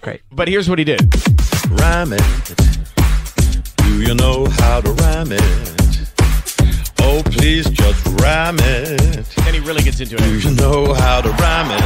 [0.00, 0.20] great.
[0.32, 1.00] But here's what he did.
[1.70, 2.22] Rhyme it.
[3.76, 5.42] Do you know how to rhyme it?
[7.00, 9.24] Oh, please just rhyme it.
[9.44, 10.20] Then he really gets into it.
[10.20, 11.80] Do you know how to rhyme it?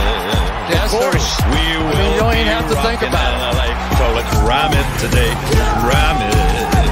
[0.72, 1.40] Yes, Of course.
[1.46, 3.68] We will mean, you don't even have to think rocking about LA.
[3.98, 5.32] So let's rhyme it today.
[5.86, 6.82] Rhyme it.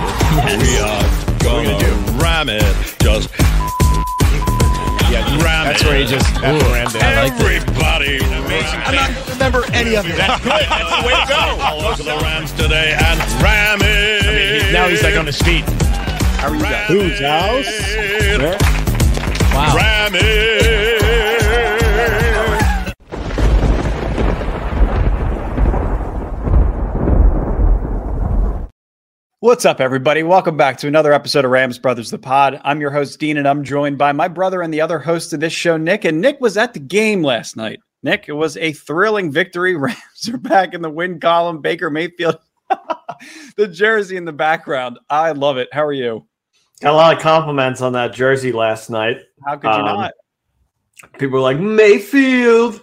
[0.63, 2.97] We are gonna, gonna rhyme it.
[3.01, 3.31] Just
[5.11, 5.87] Yeah, rhyme that's it.
[5.87, 6.63] where he just rammed
[6.95, 7.03] it.
[7.03, 7.43] I like that.
[7.43, 8.81] Everybody, amazing.
[8.87, 10.15] I'm not gonna remember any of it.
[10.17, 10.53] That's good.
[10.53, 11.43] That's the way to go.
[11.67, 14.23] All over the rhymes today and rhyme it.
[14.25, 15.65] I mean, he- now he's like on his feet.
[16.39, 16.89] How are you guys?
[16.89, 17.67] Whose house?
[19.53, 19.75] Wow.
[19.77, 20.90] Rhyme it.
[29.41, 30.23] What's up, everybody?
[30.23, 32.61] Welcome back to another episode of Rams Brothers the Pod.
[32.63, 35.41] I'm your host, Dean, and I'm joined by my brother and the other host of
[35.41, 36.05] this show, Nick.
[36.05, 37.81] And Nick was at the game last night.
[38.03, 39.77] Nick, it was a thrilling victory.
[39.79, 41.63] Rams are back in the win column.
[41.63, 42.37] Baker Mayfield,
[43.57, 44.99] the jersey in the background.
[45.09, 45.71] I love it.
[45.73, 46.27] How are you?
[46.83, 49.21] Got a lot of compliments on that jersey last night.
[49.47, 50.13] How could you Um, not?
[51.19, 52.83] People were like Mayfield.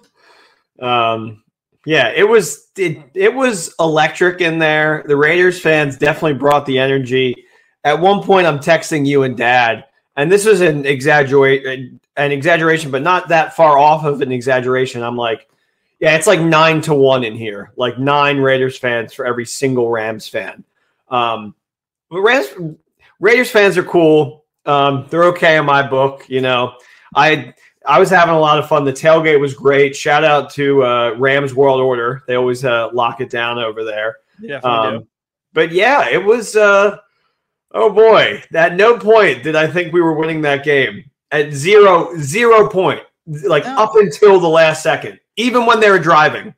[0.81, 1.43] Um,
[1.87, 5.05] yeah, it was it, it was electric in there.
[5.07, 7.45] The Raiders fans definitely brought the energy.
[7.85, 9.85] At one point, I'm texting you and Dad,
[10.17, 11.65] and this was an exaggerate
[12.17, 15.01] an exaggeration, but not that far off of an exaggeration.
[15.01, 15.47] I'm like,
[16.01, 19.89] yeah, it's like nine to one in here, like nine Raiders fans for every single
[19.89, 20.65] Rams fan.
[21.07, 21.55] Um,
[22.09, 22.47] but Rams
[23.21, 24.43] Raiders fans are cool.
[24.65, 26.25] Um, they're okay in my book.
[26.27, 26.73] You know,
[27.15, 27.53] I
[27.87, 28.83] I was having a lot of fun.
[28.83, 29.95] The tailgate was great.
[29.95, 32.23] Shout out to uh, Rams World Order.
[32.27, 34.17] They always uh, lock it down over there.
[34.39, 35.07] You definitely Um,
[35.53, 36.55] but yeah, it was.
[36.55, 36.97] Uh,
[37.71, 41.09] oh boy, at no point did I think we were winning that game.
[41.31, 43.77] At zero zero point, like No.
[43.77, 46.53] up until the last second, even when they were driving.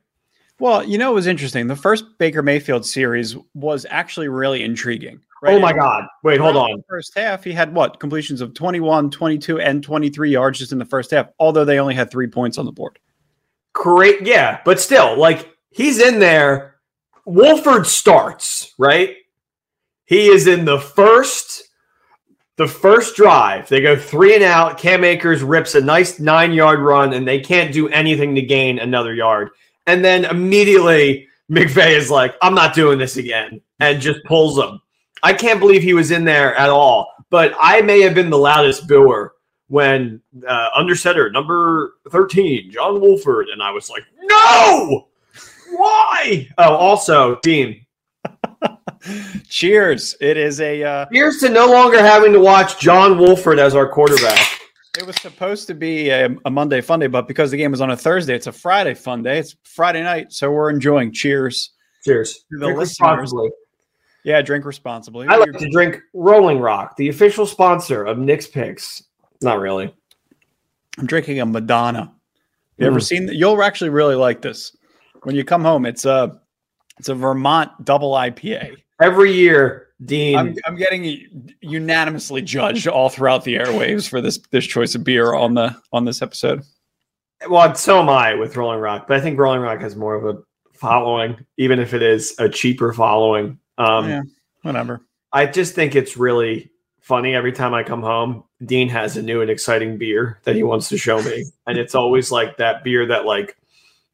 [0.60, 1.66] Well, you know, it was interesting.
[1.66, 5.20] The first Baker Mayfield series was actually really intriguing.
[5.42, 6.04] Oh my God!
[6.22, 6.70] Wait, hold on.
[6.76, 7.98] the First half, he had what?
[7.98, 11.94] Completions of 21, 22, and 23 yards just in the first half, although they only
[11.94, 12.98] had three points on the board.
[13.72, 16.76] Great, yeah, but still, like he's in there.
[17.24, 19.16] Wolford starts right.
[20.04, 21.62] He is in the first,
[22.56, 23.66] the first drive.
[23.70, 24.76] They go three and out.
[24.76, 28.78] Cam Akers rips a nice nine yard run, and they can't do anything to gain
[28.78, 29.50] another yard.
[29.90, 34.80] And then immediately McVay is like, "I'm not doing this again," and just pulls him.
[35.22, 37.12] I can't believe he was in there at all.
[37.28, 39.34] But I may have been the loudest booer
[39.68, 45.08] when uh, under center number 13, John Wolford, and I was like, no,
[45.70, 46.48] why?
[46.58, 47.84] Oh, also, Dean,
[49.48, 50.16] Cheers.
[50.20, 53.88] It is a uh here's to no longer having to watch John Wolford as our
[53.88, 54.59] quarterback.
[55.00, 57.80] It was supposed to be a, a Monday fun day, but because the game was
[57.80, 59.38] on a Thursday, it's a Friday fun day.
[59.38, 61.72] It's Friday night, so we're enjoying cheers.
[62.04, 62.34] Cheers.
[62.52, 63.50] To the Drink responsibly.
[64.24, 65.26] Yeah, drink responsibly.
[65.28, 69.02] I like to drink Rolling Rock, the official sponsor of Nick's Picks.
[69.40, 69.94] Not really.
[70.98, 72.12] I'm drinking a Madonna.
[72.76, 73.02] You ever Mm.
[73.02, 73.28] seen?
[73.32, 74.76] You'll actually really like this.
[75.22, 76.38] When you come home, it's a
[76.98, 78.76] it's a Vermont double IPA.
[79.00, 80.36] Every year, Dean.
[80.36, 85.34] I'm, I'm getting unanimously judged all throughout the airwaves for this this choice of beer
[85.34, 86.62] on the on this episode.
[87.48, 90.24] well, so am I with Rolling Rock, but I think Rolling Rock has more of
[90.26, 90.40] a
[90.74, 93.58] following, even if it is a cheaper following.
[93.78, 94.22] Um, yeah,
[94.62, 95.02] whatever.
[95.32, 98.44] I just think it's really funny every time I come home.
[98.64, 101.94] Dean has a new and exciting beer that he wants to show me, and it's
[101.94, 103.56] always like that beer that like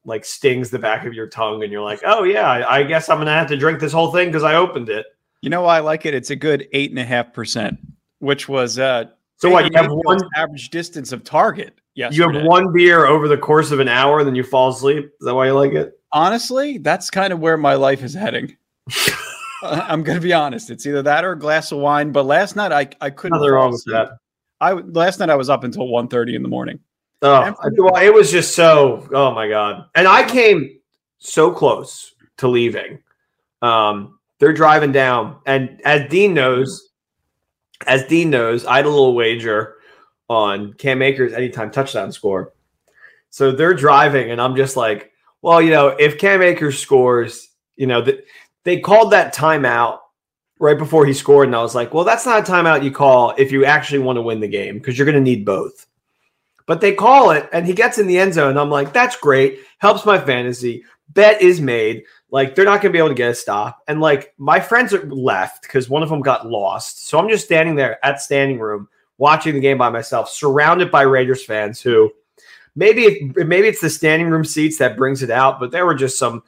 [0.06, 3.08] like stings the back of your tongue, and you're like, oh yeah, I, I guess
[3.08, 5.04] I'm gonna have to drink this whole thing because I opened it.
[5.42, 6.14] You know why I like it?
[6.14, 7.78] It's a good eight and a half percent,
[8.20, 9.04] which was uh
[9.36, 9.64] So what?
[9.70, 10.18] You have one.
[10.36, 11.78] average distance of target.
[11.94, 14.68] Yes, You have one beer over the course of an hour, and then you fall
[14.70, 15.04] asleep.
[15.06, 15.92] Is that why you like it?
[16.12, 18.56] Honestly, that's kind of where my life is heading.
[19.62, 20.70] I'm gonna be honest.
[20.70, 22.12] It's either that or a glass of wine.
[22.12, 23.38] But last night I I couldn't.
[23.38, 24.10] Nothing wrong with that.
[24.60, 26.78] I last night I was up until 1.30 in the morning.
[27.22, 29.08] Oh, well, it was just so.
[29.12, 29.86] Oh my god!
[29.94, 30.78] And I came
[31.18, 32.98] so close to leaving.
[33.62, 36.90] Um, they're driving down, and as Dean knows,
[37.86, 39.76] as Dean knows, I had a little wager
[40.28, 42.52] on Cam Akers anytime touchdown score.
[43.30, 45.12] So they're driving, and I'm just like,
[45.42, 48.24] well, you know, if Cam Akers scores, you know, th-
[48.64, 50.00] they called that timeout
[50.58, 53.34] right before he scored, and I was like, well, that's not a timeout you call
[53.38, 55.85] if you actually want to win the game because you're going to need both.
[56.66, 58.58] But they call it, and he gets in the end zone.
[58.58, 59.60] I'm like, that's great.
[59.78, 60.84] Helps my fantasy.
[61.10, 62.02] Bet is made.
[62.30, 63.82] Like, they're not going to be able to get a stop.
[63.86, 67.06] And like, my friends are left because one of them got lost.
[67.06, 71.02] So I'm just standing there at standing room watching the game by myself, surrounded by
[71.02, 72.12] Raiders fans who
[72.74, 76.18] maybe maybe it's the standing room seats that brings it out, but there were just
[76.18, 76.42] some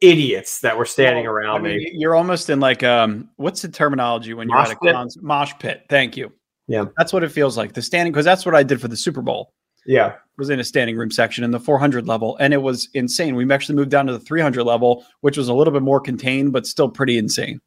[0.00, 1.90] idiots that were standing Well, around I mean, me.
[1.94, 5.22] You're almost in like um, what's the terminology when you're at a concert?
[5.22, 5.86] Mosh pit.
[5.88, 6.32] Thank you.
[6.68, 6.86] Yeah.
[6.96, 7.72] that's what it feels like.
[7.72, 9.52] The standing because that's what I did for the Super Bowl.
[9.86, 10.14] Yeah.
[10.36, 13.36] Was in a standing room section in the 400 level, and it was insane.
[13.36, 16.52] We actually moved down to the 300 level, which was a little bit more contained,
[16.52, 17.60] but still pretty insane.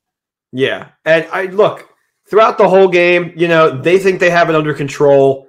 [0.51, 0.90] Yeah.
[1.06, 1.90] And I look
[2.30, 5.48] throughout the whole game, you know, they think they have it under control.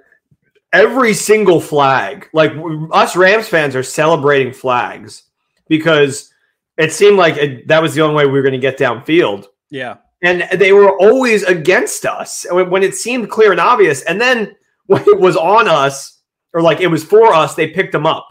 [0.73, 2.53] Every single flag, like
[2.91, 5.23] us Rams fans are celebrating flags
[5.67, 6.31] because
[6.77, 9.47] it seemed like it, that was the only way we were going to get downfield.
[9.69, 14.03] Yeah, And they were always against us when it seemed clear and obvious.
[14.03, 16.19] And then when it was on us,
[16.53, 18.27] or like it was for us, they picked them up.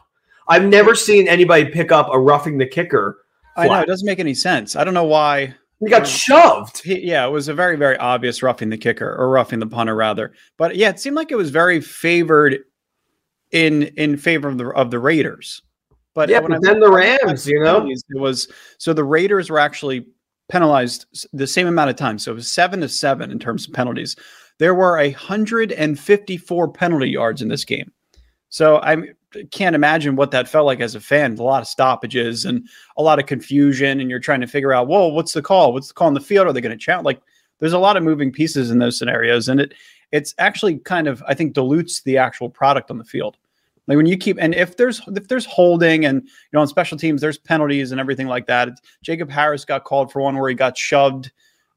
[0.47, 3.19] I've never seen anybody pick up a roughing the kicker.
[3.57, 4.77] I know it doesn't make any sense.
[4.77, 5.55] I don't know why.
[5.81, 6.83] He got shoved.
[6.83, 9.97] He, yeah, it was a very, very obvious roughing the kicker or roughing the punter,
[9.97, 10.33] rather.
[10.59, 12.59] But yeah, it seemed like it was very favored
[13.51, 15.63] in in favor of the of the Raiders.
[16.15, 17.87] But Yeah, but then the Rams, you know?
[17.89, 18.49] it was
[18.79, 20.07] so the Raiders were actually
[20.51, 22.19] penalized the same amount of time.
[22.19, 24.17] So it was seven to seven in terms of penalties.
[24.59, 27.91] There were a hundred and fifty-four penalty yards in this game.
[28.51, 28.97] So I
[29.53, 31.39] can't imagine what that felt like as a fan.
[31.39, 32.69] A lot of stoppages and
[32.99, 35.73] a lot of confusion, and you're trying to figure out, whoa, what's the call?
[35.73, 36.47] What's the call in the field?
[36.47, 37.07] Are they going to challenge?
[37.07, 37.23] Like,
[37.61, 39.75] there's a lot of moving pieces in those scenarios, and it
[40.13, 43.37] it's actually kind of I think dilutes the actual product on the field.
[43.91, 46.97] Like when you keep and if there's if there's holding and you know on special
[46.97, 48.69] teams there's penalties and everything like that.
[49.03, 51.33] Jacob Harris got called for one where he got shoved.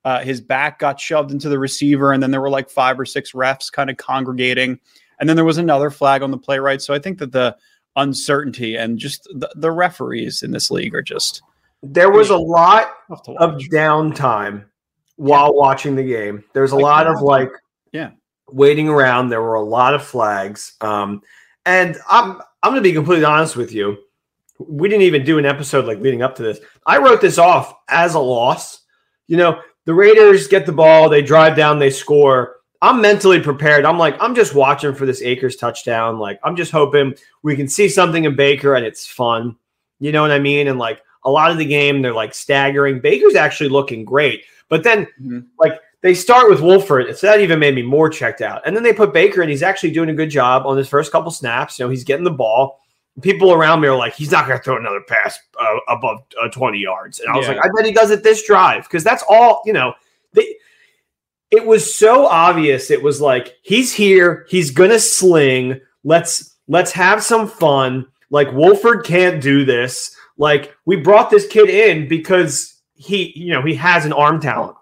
[0.05, 3.05] Uh, his back got shoved into the receiver, and then there were like five or
[3.05, 4.79] six refs kind of congregating.
[5.19, 6.79] And then there was another flag on the play right.
[6.81, 7.57] So I think that the
[7.95, 11.41] uncertainty and just the, the referees in this league are just
[11.81, 12.91] There was a lot
[13.39, 14.65] of downtime
[15.15, 16.43] while watching the game.
[16.53, 17.49] There's a lot of like
[17.91, 18.11] Yeah.
[18.51, 19.29] waiting around.
[19.29, 20.73] There were a lot of flags.
[20.81, 21.21] Um,
[21.65, 23.97] and I'm I'm gonna be completely honest with you.
[24.59, 26.59] We didn't even do an episode like leading up to this.
[26.85, 28.81] I wrote this off as a loss.
[29.27, 32.57] You know, the Raiders get the ball, they drive down, they score.
[32.81, 33.85] I'm mentally prepared.
[33.85, 36.19] I'm like, I'm just watching for this Akers touchdown.
[36.19, 39.55] Like, I'm just hoping we can see something in Baker and it's fun.
[39.99, 40.67] You know what I mean?
[40.67, 42.99] And like a lot of the game, they're like staggering.
[42.99, 44.43] Baker's actually looking great.
[44.67, 45.45] But then, Mhm.
[45.59, 47.17] like, they start with Wolford.
[47.17, 48.61] So that even made me more checked out.
[48.65, 51.13] And then they put Baker, and he's actually doing a good job on his first
[51.13, 51.79] couple snaps.
[51.79, 52.81] You know, he's getting the ball.
[53.21, 56.49] People around me are like, he's not going to throw another pass uh, above uh,
[56.49, 57.19] 20 yards.
[57.21, 57.53] And I was Yeah.
[57.53, 59.93] like, I bet he does it this drive because that's all, you know,
[60.33, 60.55] they,
[61.51, 62.91] it was so obvious.
[62.91, 65.79] It was like, he's here, he's going to sling.
[66.03, 68.07] Let's let's have some fun.
[68.29, 70.17] Like Wolford can't do this.
[70.37, 74.75] Like we brought this kid in because he, you know, he has an arm talent.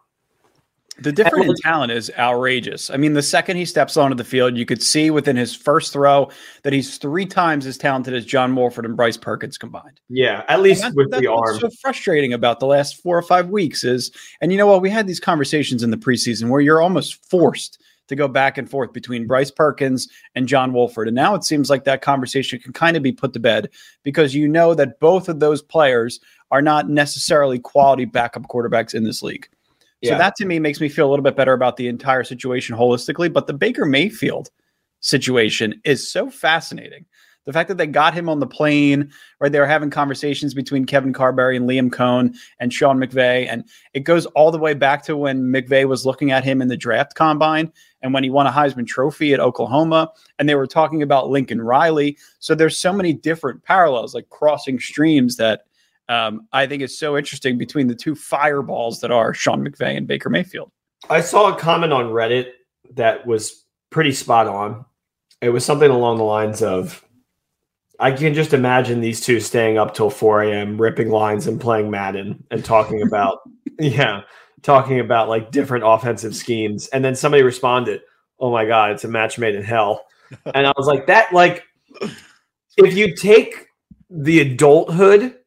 [1.01, 2.89] The difference in talent is outrageous.
[2.89, 5.94] I mean, the second he steps onto the field, you could see within his first
[5.94, 6.30] throw
[6.63, 10.00] that he's three times as talented as John Wolford and Bryce Perkins combined.
[10.09, 11.59] Yeah, at least that- with the arm.
[11.59, 14.12] so frustrating about the last four or five weeks is,
[14.42, 14.81] and you know what?
[14.81, 18.69] We had these conversations in the preseason where you're almost forced to go back and
[18.69, 21.07] forth between Bryce Perkins and John Wolford.
[21.07, 23.69] And now it seems like that conversation can kind of be put to bed
[24.04, 26.19] because you know that both of those players
[26.51, 29.47] are not necessarily quality backup quarterbacks in this league.
[30.03, 32.75] So that to me makes me feel a little bit better about the entire situation
[32.75, 33.31] holistically.
[33.31, 34.50] But the Baker Mayfield
[35.00, 37.06] situation is so fascinating.
[37.45, 39.51] The fact that they got him on the plane, right?
[39.51, 43.47] They were having conversations between Kevin Carberry and Liam Coen and Sean McVay.
[43.49, 46.68] And it goes all the way back to when McVay was looking at him in
[46.68, 47.71] the draft combine
[48.04, 50.11] and when he won a Heisman Trophy at Oklahoma.
[50.37, 52.16] And they were talking about Lincoln Riley.
[52.37, 55.66] So there's so many different parallels, like crossing streams that
[56.11, 60.06] um, I think is so interesting between the two fireballs that are Sean McVay and
[60.06, 60.69] Baker Mayfield.
[61.09, 62.47] I saw a comment on Reddit
[62.95, 64.83] that was pretty spot on.
[65.41, 67.03] It was something along the lines of
[67.97, 71.89] I can just imagine these two staying up till 4 a.m., ripping lines and playing
[71.89, 73.39] Madden and talking about,
[73.80, 74.21] yeah,
[74.63, 76.87] talking about like different offensive schemes.
[76.89, 78.01] And then somebody responded,
[78.37, 80.06] Oh my God, it's a match made in hell.
[80.56, 81.63] And I was like, That, like,
[82.77, 83.68] if you take
[84.09, 85.37] the adulthood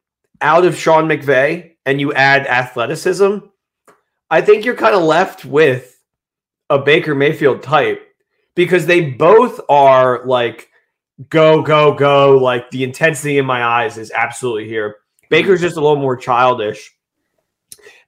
[0.45, 3.39] out of Sean McVay and you add athleticism,
[4.31, 5.99] I think you're kind of left with
[6.71, 8.01] a Baker Mayfield type
[8.55, 10.71] because they both are like
[11.29, 12.39] go, go, go.
[12.39, 14.97] Like the intensity in my eyes is absolutely here.
[15.31, 16.93] Baker's just a little more childish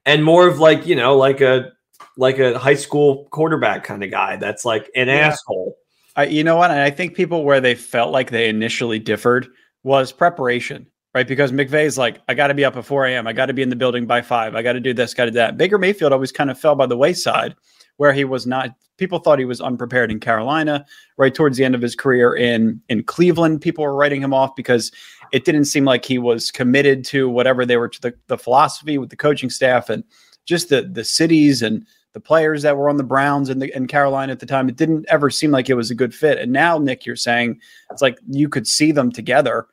[0.05, 1.71] and more of like, you know, like a
[2.15, 5.27] like a high school quarterback kind of guy that's like an Yeah.
[5.27, 5.75] asshole.
[6.15, 6.71] I, you know what?
[6.71, 9.47] And I think people where they felt like they initially differed
[9.83, 11.27] was preparation, right?
[11.27, 13.25] Because McVay's like, I got to be up at 4 a.m.
[13.25, 14.55] I got to be in the building by five.
[14.55, 15.57] I got to do this, got to do that.
[15.57, 17.55] Baker Mayfield always kind of fell by the wayside
[17.95, 18.69] where he was not.
[18.97, 20.85] People thought he was unprepared in Carolina.
[21.17, 24.55] Right towards the end of his career in in Cleveland, people were writing him off
[24.55, 24.91] because
[25.31, 28.99] it didn't seem like he was committed to whatever they were to the, the philosophy
[28.99, 30.03] with the coaching staff and
[30.45, 31.83] just the the cities and
[32.13, 34.69] the players that were on the Browns and the and Carolina at the time.
[34.69, 36.37] It didn't ever seem like it was a good fit.
[36.37, 37.59] And now, Nick, you're saying
[37.89, 39.65] it's like you could see them together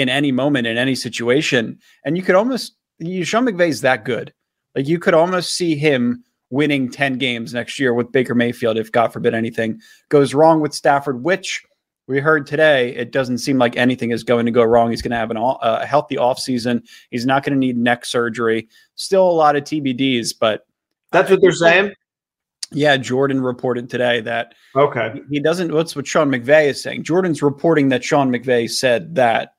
[0.00, 4.32] in any moment in any situation, and you could almost you Sean McVay's that good.
[4.74, 8.90] Like you could almost see him winning 10 games next year with Baker Mayfield if
[8.92, 11.62] God forbid anything goes wrong with Stafford, which
[12.06, 14.90] we heard today it doesn't seem like anything is going to go wrong.
[14.90, 16.82] He's going to have an, a healthy offseason.
[17.10, 18.68] He's not going to need neck surgery.
[18.94, 20.66] Still a lot of TBDs, but
[21.12, 21.92] That's what they're saying.
[22.72, 25.20] yeah, Jordan reported today that Okay.
[25.30, 25.72] he doesn't.
[25.72, 27.02] What's what Sean McVay is saying?
[27.04, 29.52] Jordan's reporting that Sean McVay said that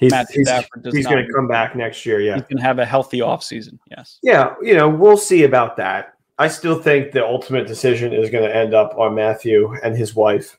[0.00, 2.20] He's, he's, Stafford does he's going to come back next year.
[2.20, 2.34] Yeah.
[2.34, 3.78] he's going to have a healthy offseason.
[3.90, 4.18] Yes.
[4.22, 4.54] Yeah.
[4.62, 6.14] You know, we'll see about that.
[6.38, 10.14] I still think the ultimate decision is going to end up on Matthew and his
[10.14, 10.58] wife.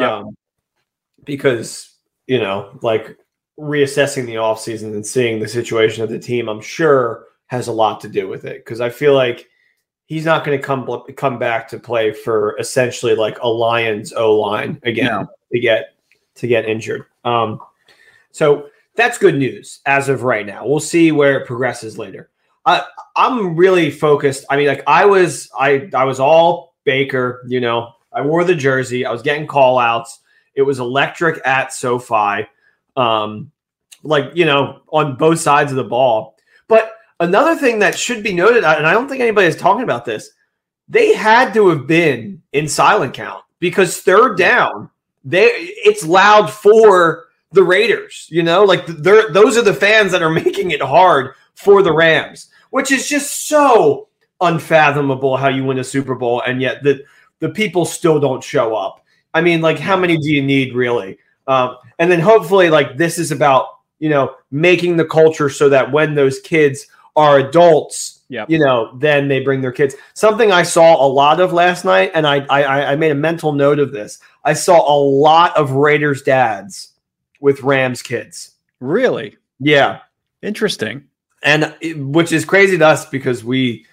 [0.00, 0.16] Yeah.
[0.16, 0.36] Um,
[1.24, 3.18] because, you know, like
[3.60, 8.00] reassessing the offseason and seeing the situation of the team, I'm sure has a lot
[8.00, 8.64] to do with it.
[8.64, 9.48] Because I feel like
[10.06, 14.34] he's not going to come come back to play for essentially like a Lions O
[14.34, 15.26] line again No.
[15.52, 15.94] to get
[16.36, 17.04] to get injured.
[17.24, 17.60] Um,
[18.32, 20.66] so that's good news as of right now.
[20.66, 22.30] We'll see where it progresses later.
[22.66, 22.82] I,
[23.16, 24.44] I'm really focused.
[24.50, 27.42] I mean, like I was, I I was all Baker.
[27.46, 29.06] You know, I wore the jersey.
[29.06, 30.20] I was getting call outs.
[30.54, 32.46] It was electric at SoFi,
[32.96, 33.52] um,
[34.02, 36.36] like you know, on both sides of the ball.
[36.66, 40.04] But another thing that should be noted, and I don't think anybody is talking about
[40.04, 40.30] this,
[40.88, 44.90] they had to have been in silent count because third down,
[45.24, 48.26] they it's loud for the Raiders.
[48.30, 51.92] You know, like they're those are the fans that are making it hard for the
[51.92, 54.08] Rams, which is just so
[54.40, 57.02] unfathomable how you win a Super Bowl and yet the
[57.40, 59.04] the people still don't show up.
[59.34, 61.18] I mean, like how many do you need really?
[61.46, 63.66] Um, and then hopefully, like this is about
[63.98, 66.86] you know making the culture so that when those kids
[67.16, 68.50] are adults, Yep.
[68.50, 69.94] you know, then they bring their kids.
[70.12, 73.52] Something I saw a lot of last night, and I I, I made a mental
[73.52, 74.18] note of this.
[74.44, 76.92] I saw a lot of Raiders dads
[77.40, 78.52] with Rams kids.
[78.80, 80.00] Really Yeah,
[80.42, 81.04] interesting.
[81.42, 83.86] and it- which is crazy to us because we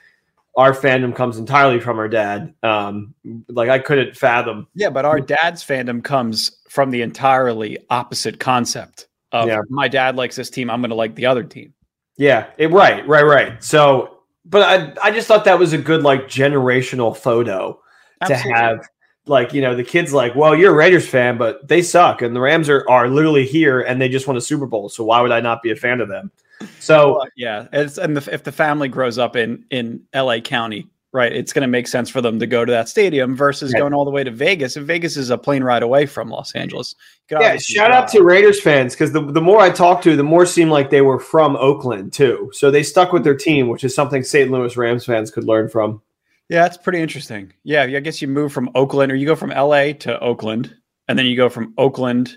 [0.57, 2.53] our fandom comes entirely from our dad.
[2.63, 3.13] Um,
[3.49, 4.67] like I couldn't fathom.
[4.73, 9.59] Yeah, but our dad's fandom comes from the entirely opposite concept of Yeah.
[9.69, 11.73] my dad likes this team, I'm going to like the other team.
[12.17, 13.61] Yeah, it, right, right, right.
[13.61, 17.77] So, but I I just thought that was a good like generational photo
[18.21, 18.53] Absolutely.
[18.53, 18.87] to have.
[19.27, 22.35] Like you know, the kids like, well, you're a Raiders fan, but they suck, and
[22.35, 24.89] the Rams are are literally here, and they just won a Super Bowl.
[24.89, 26.31] So why would I not be a fan of them?
[26.79, 30.41] So yeah, it's, and the, if the family grows up in in L.A.
[30.41, 33.73] County, right, it's going to make sense for them to go to that stadium versus
[33.73, 33.79] Right.
[33.79, 34.75] going all the way to Vegas.
[34.75, 36.93] And Vegas is a plane ride away from Los Angeles.
[37.31, 40.45] Yeah, shout out to Raiders fans because the, the more I talked to, the more
[40.45, 42.51] seemed like they were from Oakland too.
[42.53, 44.51] So they stuck with their team, which is something St.
[44.51, 46.01] Louis Rams fans could learn from.
[46.49, 47.53] Yeah, that's pretty interesting.
[47.63, 50.75] Yeah, I guess you move from Oakland or you go from LA to Oakland
[51.07, 52.35] and then you go from Oakland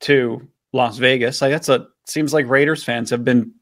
[0.00, 1.42] to Las Vegas.
[1.42, 3.52] Like that's a seems like Raiders fans have been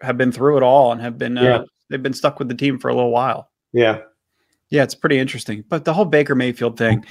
[0.00, 2.78] have been through it all and have been uh, they've been stuck with the team
[2.78, 3.50] for a little while.
[3.72, 4.00] Yeah.
[4.70, 5.64] Yeah, it's pretty interesting.
[5.68, 7.04] But the whole Baker Mayfield thing,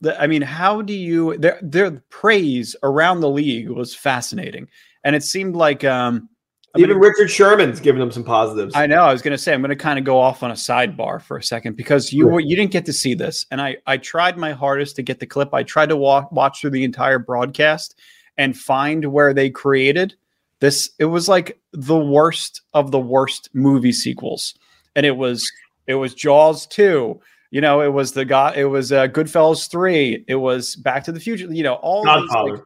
[0.00, 4.68] the, I mean, how do you their their praise around the league was fascinating.
[5.04, 6.28] And it seemed like um
[6.74, 8.74] I'm Even gonna- Richard Sherman's giving them some positives.
[8.76, 9.02] I know.
[9.02, 11.20] I was going to say I'm going to kind of go off on a sidebar
[11.20, 13.96] for a second because you were you didn't get to see this, and I I
[13.96, 15.52] tried my hardest to get the clip.
[15.52, 17.98] I tried to walk, watch through the entire broadcast
[18.38, 20.14] and find where they created
[20.60, 20.90] this.
[20.98, 24.54] It was like the worst of the worst movie sequels,
[24.94, 25.50] and it was
[25.88, 27.20] it was Jaws two.
[27.50, 28.56] You know, it was the God.
[28.56, 30.24] It was uh, Goodfellas three.
[30.28, 31.52] It was Back to the Future.
[31.52, 32.60] You know, all these, like,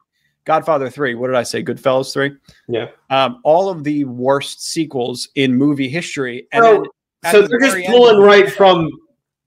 [0.45, 1.15] Godfather three.
[1.15, 1.63] What did I say?
[1.63, 2.33] Goodfellas three
[2.69, 2.89] yeah.
[3.11, 6.47] um, all of the worst sequels in movie history.
[6.53, 6.85] And So-
[7.23, 8.91] then So the they're just very end- pulling right from.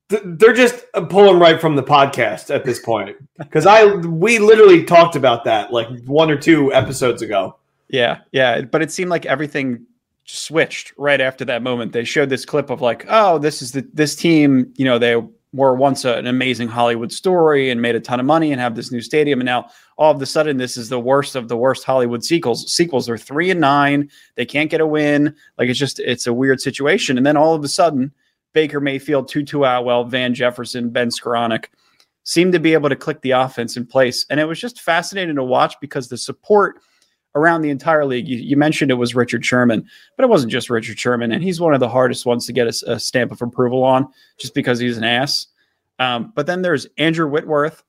[0.10, 5.16] They're just pulling right from the podcast at this point because I we literally talked
[5.18, 7.58] about that like one or two episodes ago.
[7.90, 8.62] Yeah, yeah.
[8.62, 9.86] But it seemed like everything
[10.24, 11.92] switched right after that moment.
[11.92, 14.74] They showed this clip of like, oh, this is the this team.
[14.78, 15.22] You know, they
[15.58, 18.76] were once a, an amazing Hollywood story and made a ton of money and have
[18.76, 21.58] this new stadium, and now all of a sudden this is the worst of the
[21.58, 22.72] worst Hollywood sequels.
[22.72, 24.10] Sequels are three and nine.
[24.36, 25.36] They can't get a win.
[25.58, 27.18] Like it's just it's a weird situation.
[27.18, 28.14] And then all of a sudden,
[28.54, 31.66] Baker Mayfield, Tutu Atwell, Van Jefferson, Ben Skowronek
[32.24, 34.26] seemed to be able to click the offense in place.
[34.30, 36.80] And it was just fascinating to watch because the support
[37.38, 38.28] around the entire league.
[38.28, 41.62] You, you mentioned it was Richard Sherman, but it wasn't just Richard Sherman, and he's
[41.62, 44.08] one of the hardest ones to get a, a stamp of approval on,
[44.40, 45.48] just because he's an ass.
[46.00, 47.84] Um, but then there's Andrew Whitworth,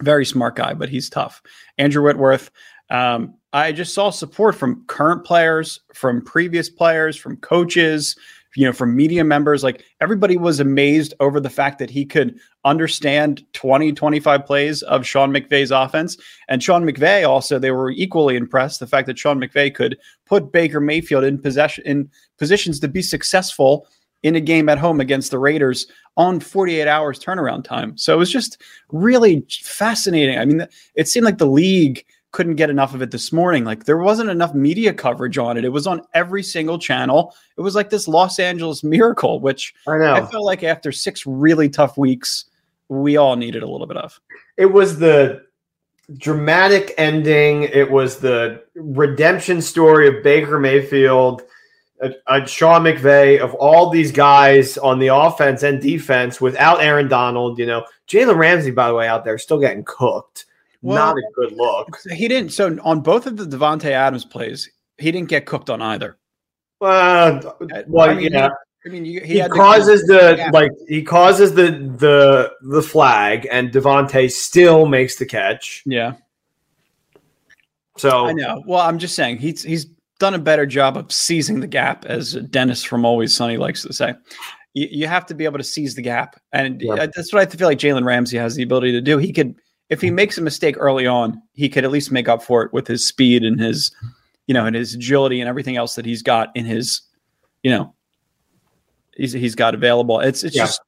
[0.00, 1.42] very smart guy, but he's tough.
[1.78, 2.50] Andrew Whitworth,
[2.90, 8.16] Um, I just saw support from current players, from previous players, from coaches,
[8.56, 9.62] you know, from media members.
[9.62, 15.06] Like everybody was amazed over the fact that he could understand 20, 25 plays of
[15.06, 16.16] Sean McVay's offense.
[16.48, 20.52] And Sean McVay also, they were equally impressed the fact that Sean McVay could put
[20.52, 23.86] Baker Mayfield in possession in positions to be successful
[24.22, 27.96] in a game at home against the Raiders on 48 hours turnaround time.
[27.96, 30.38] So it was just really fascinating.
[30.38, 33.64] I mean, it seemed like the league couldn't get enough of it this morning.
[33.64, 35.64] Like there wasn't enough media coverage on it.
[35.64, 37.34] It was on every single channel.
[37.56, 40.14] It was like this Los Angeles miracle, which I know.
[40.14, 42.46] I felt like after six really tough weeks,
[42.88, 44.20] we all needed a little bit of.
[44.56, 45.42] it was the
[46.18, 47.64] dramatic ending.
[47.64, 51.42] It was the redemption story of Baker Mayfield,
[52.02, 57.08] uh, uh, Sean McVay, of all these guys on the offense and defense without Aaron
[57.08, 57.58] Donald.
[57.58, 60.46] You know, Jalen Ramsey, by the way, out there still getting cooked.
[60.82, 61.98] Well- Not a good look.
[62.10, 62.52] He didn't.
[62.52, 66.16] So on both of the Davante Adams plays, he didn't get cooked on either.
[66.80, 67.40] Uh,
[67.86, 68.48] well, I mean, yeah,
[68.86, 70.50] I mean, you, he, had causes the Yeah.
[70.54, 75.82] like he causes the the the flag, and Davante still makes the catch.
[75.84, 76.14] yeah.
[77.98, 78.62] So I know.
[78.66, 79.86] Well, I'm just saying he's he's
[80.18, 83.92] done a better job of seizing the gap, as Dennis from Always Sunny likes to
[83.92, 84.14] say.
[84.74, 87.06] You, you have to be able to seize the gap, and Yeah.
[87.14, 89.18] that's what I feel like Jalen Ramsey has the ability to do.
[89.18, 89.56] He could,
[89.90, 92.72] if he makes a mistake early on, he could at least make up for it
[92.72, 93.94] with his speed and his,
[94.46, 97.02] you know, and his agility and everything else that he's got in his,
[97.62, 97.92] you know,
[99.16, 100.20] he's he's got available.
[100.20, 100.64] It's it's Yeah.
[100.66, 100.80] just.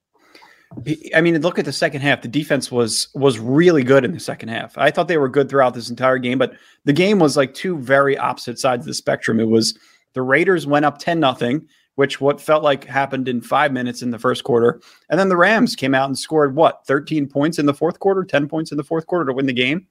[0.86, 2.22] he- I mean, look at the second half.
[2.22, 4.76] The defense was was really good in the second half.
[4.78, 6.54] I thought they were good throughout this entire game, but
[6.84, 9.38] the game was like two very opposite sides of the spectrum.
[9.40, 9.76] It was
[10.14, 14.10] the Raiders went up 10 nothing, which what felt like happened in 5 minutes in
[14.10, 14.80] the first quarter.
[15.10, 16.86] And then the Rams came out and scored what?
[16.86, 19.52] 13 points in the fourth quarter, 10 points in the fourth quarter to win the
[19.52, 19.86] game.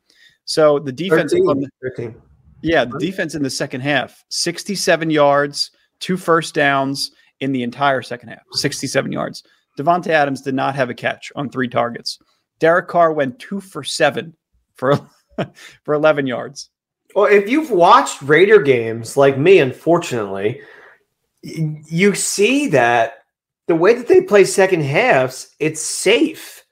[0.45, 2.15] So the defense 13, the- 13.
[2.61, 8.01] yeah, the defense in the second half, 67 yards, two first downs in the entire
[8.01, 9.43] second half, 67 yards.
[9.77, 12.19] Davante Adams did not have a catch on three targets.
[12.59, 14.35] Derek Carr went two for seven
[14.75, 14.99] for,
[15.83, 16.69] for 11 yards.
[17.15, 20.61] Well, if you've watched Raider games like me, unfortunately,
[21.43, 23.23] you see that
[23.67, 26.63] the way that they play second halves, it's safe.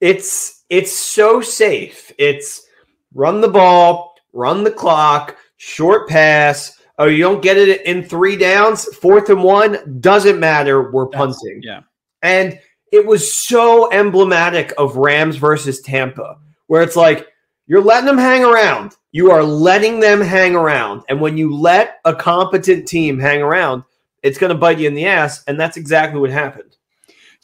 [0.00, 2.12] It's it's so safe.
[2.18, 2.66] It's
[3.14, 6.80] run the ball, run the clock, short pass.
[6.98, 10.90] Oh, you don't get it in three downs, fourth and one, doesn't matter.
[10.90, 11.60] We're That's- punting.
[11.62, 11.80] Yeah.
[12.22, 12.58] And
[12.92, 17.26] it was so emblematic of Rams versus Tampa, where it's like
[17.66, 18.94] you're letting them hang around.
[19.12, 21.02] You are letting them hang around.
[21.08, 23.82] And when you let a competent team hang around,
[24.26, 25.44] it's going to bite you in the ass.
[25.46, 26.76] And that's exactly what happened.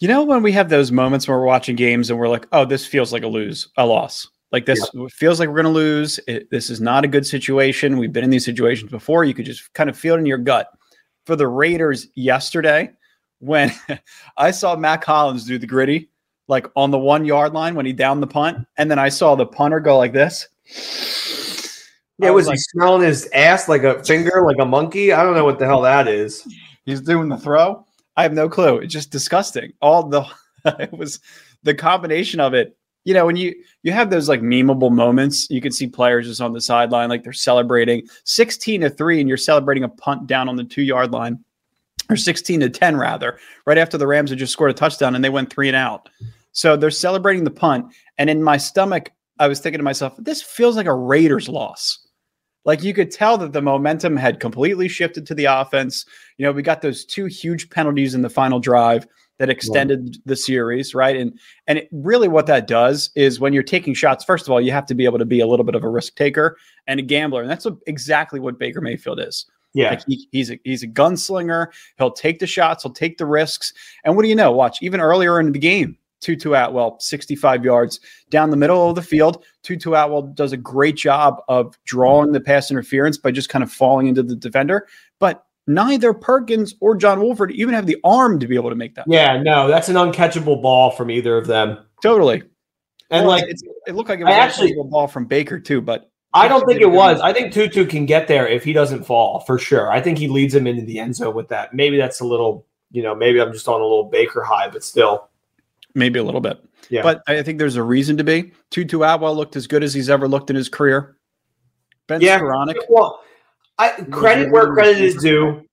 [0.01, 2.65] You know, when we have those moments when we're watching games and we're like, oh,
[2.65, 4.27] this feels like a lose, a loss.
[4.51, 6.19] Like this feels like we're going to lose.
[6.27, 7.99] It, this is not a good situation.
[7.99, 9.25] We've been in these situations before.
[9.25, 10.69] You could just kind of feel it in your gut.
[11.25, 12.91] For the Raiders yesterday,
[13.39, 13.73] when
[14.37, 16.11] I saw Matt Collins do the gritty,
[16.49, 19.37] like on the one yard line when he downed the punt, and then I saw
[19.37, 20.49] the punter go like this.
[22.19, 25.13] Yeah, was, like, he smelling his ass like a finger, like a monkey?
[25.13, 26.47] I don't know what the hell that is.
[26.85, 27.87] He's doing the throw.
[28.17, 28.79] I have no clue.
[28.79, 29.73] It's just disgusting.
[29.81, 30.25] All the
[30.65, 31.21] it was
[31.63, 32.77] the combination of it.
[33.05, 36.41] You know, when you you have those like memeable moments, you can see players just
[36.41, 40.49] on the sideline, like they're celebrating 16 to 3, and you're celebrating a punt down
[40.49, 41.43] on the two yard line,
[42.11, 45.25] or 16 to 10, rather, right after the Rams had just scored a touchdown and
[45.25, 46.09] they went three and out.
[46.53, 47.93] So they're celebrating the punt.
[48.19, 52.02] And in my stomach, I was thinking to myself, this feels like a Raiders loss.
[52.65, 56.05] Like you could tell that the momentum had completely shifted to the offense.
[56.39, 59.07] You know, we got those two huge penalties in the final drive
[59.39, 61.17] that extended the series, right?
[61.17, 64.61] And and it, really what that does is when you're taking shots, first of all,
[64.61, 67.01] you have to be able to be a little bit of a risk taker and
[67.01, 67.43] a gambler.
[67.43, 69.47] And that's what, exactly what Baker Mayfield is.
[69.75, 69.91] Yeah.
[69.91, 71.69] Like he, he's a he's a gunslinger.
[71.99, 72.85] He'll take the shots.
[72.85, 73.73] He'll take the risks.
[74.05, 74.53] And what do you know?
[74.53, 79.03] Watch even earlier in the game, Tutu Atwell, 65 yards down the middle of the
[79.03, 79.45] field.
[79.63, 83.71] Tutu Atwell does a great job of drawing the pass interference by just kind of
[83.71, 84.87] falling into the defender.
[85.19, 88.95] But neither Perkins or John Wolford even have the arm to be able to make
[88.95, 89.05] that.
[89.09, 91.79] Yeah, no, that's an uncatchable ball from either of them.
[92.03, 92.43] Totally.
[93.11, 95.61] And Well, like, it's, it looked like it was actually- actually a ball from Baker
[95.61, 97.21] too, but I don't think it was.
[97.21, 99.91] I think Tutu can get there if he doesn't fall for sure.
[99.91, 101.75] I think he leads him into the end zone with that.
[101.75, 104.83] Maybe that's a little, you know, maybe I'm just on a little Baker high, but
[104.83, 105.29] still.
[105.95, 106.63] Maybe a little bit.
[106.91, 107.03] Yeah.
[107.03, 108.53] But I think there's a reason to be.
[108.71, 111.17] Tutu Atwell looked as good as he's ever looked in his career.
[112.07, 112.41] Ben Yeah.
[112.41, 113.23] Skowronek, Well,
[113.79, 115.67] I credit where credit is due.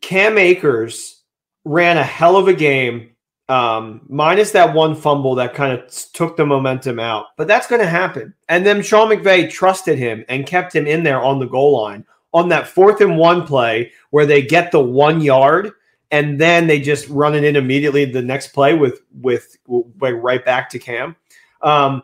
[0.00, 1.22] Cam Akers
[1.64, 3.10] ran a hell of a game
[3.48, 7.26] um, minus that one fumble that kind of took the momentum out.
[7.36, 8.34] But that's going to happen.
[8.48, 12.04] And then Sean McVay trusted him and kept him in there on the goal line
[12.32, 15.72] on that fourth and one play where they get the one yard
[16.14, 20.70] and then they just run it in immediately the next play with with, right back
[20.70, 21.16] to Cam.
[21.60, 22.02] Um,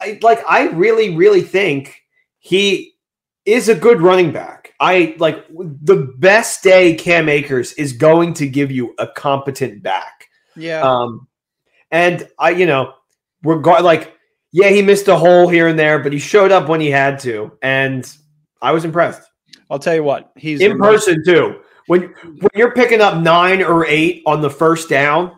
[0.00, 2.02] I, like I really really think
[2.38, 2.94] he
[3.44, 4.72] is a good running back.
[4.80, 10.28] I like the best day Cam Akers is going to give you a competent back.
[10.56, 10.80] Yeah.
[10.80, 11.28] Um,
[11.90, 12.94] and I, you know,
[13.42, 14.14] regard like,
[14.50, 17.18] yeah, he missed a hole here and there, but he showed up when he had
[17.20, 18.10] to, and
[18.62, 19.28] I was impressed
[19.72, 21.60] I'll tell you what, he's in person too.
[21.86, 25.32] When when you're picking up nine or eight on the first down,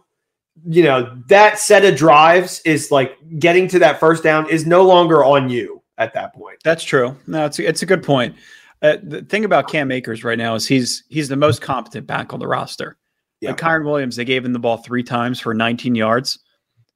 [0.67, 4.83] you know that set of drives is like getting to that first down is no
[4.85, 6.59] longer on you at that point.
[6.65, 7.17] That's true.
[7.27, 8.37] No, it's it's a good point.
[8.83, 12.33] Uh, the thing about Cam Akers right now is he's he's the most competent back
[12.33, 12.99] on the roster.
[13.41, 13.51] Yeah.
[13.51, 16.39] Like Kyren Williams, they gave him the ball three times for 19 yards.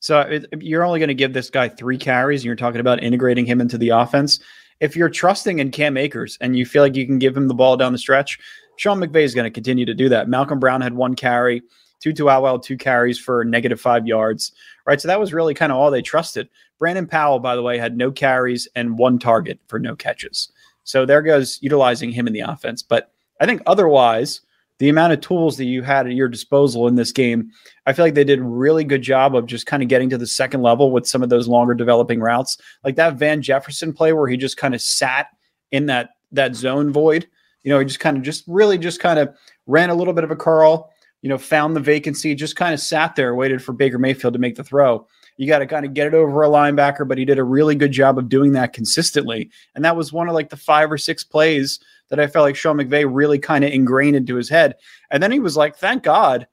[0.00, 3.02] So it, you're only going to give this guy three carries, and you're talking about
[3.02, 4.40] integrating him into the offense.
[4.80, 7.54] If you're trusting in Cam Akers and you feel like you can give him the
[7.54, 8.38] ball down the stretch,
[8.78, 10.28] Sean McVay is going to continue to do that.
[10.28, 11.62] Malcolm Brown had one carry,
[12.00, 14.52] Tutu Atwell two carries for negative five yards.
[14.86, 16.48] Right, so that was really kind of all they trusted.
[16.78, 20.50] Brandon Powell, by the way, had no carries and one target for no catches.
[20.84, 22.82] So there goes utilizing him in the offense.
[22.82, 24.40] But I think otherwise,
[24.78, 27.50] the amount of tools that you had at your disposal in this game,
[27.84, 30.18] I feel like they did a really good job of just kind of getting to
[30.18, 32.58] the second level with some of those longer developing routes.
[32.84, 35.26] Like that Van Jefferson play where he just kind of sat
[35.72, 37.26] in that that zone void.
[37.68, 40.24] You know, he just kind of just really just kind of ran a little bit
[40.24, 43.74] of a curl, you know, found the vacancy, just kind of sat there, waited for
[43.74, 45.06] Baker Mayfield to make the throw.
[45.36, 47.74] You got to kind of get it over a linebacker, but he did a really
[47.74, 49.50] good job of doing that consistently.
[49.74, 51.78] And that was one of like the five or six plays
[52.08, 54.76] that I felt like Sean McVay really kind of ingrained into his head.
[55.10, 56.46] And then he was like, thank God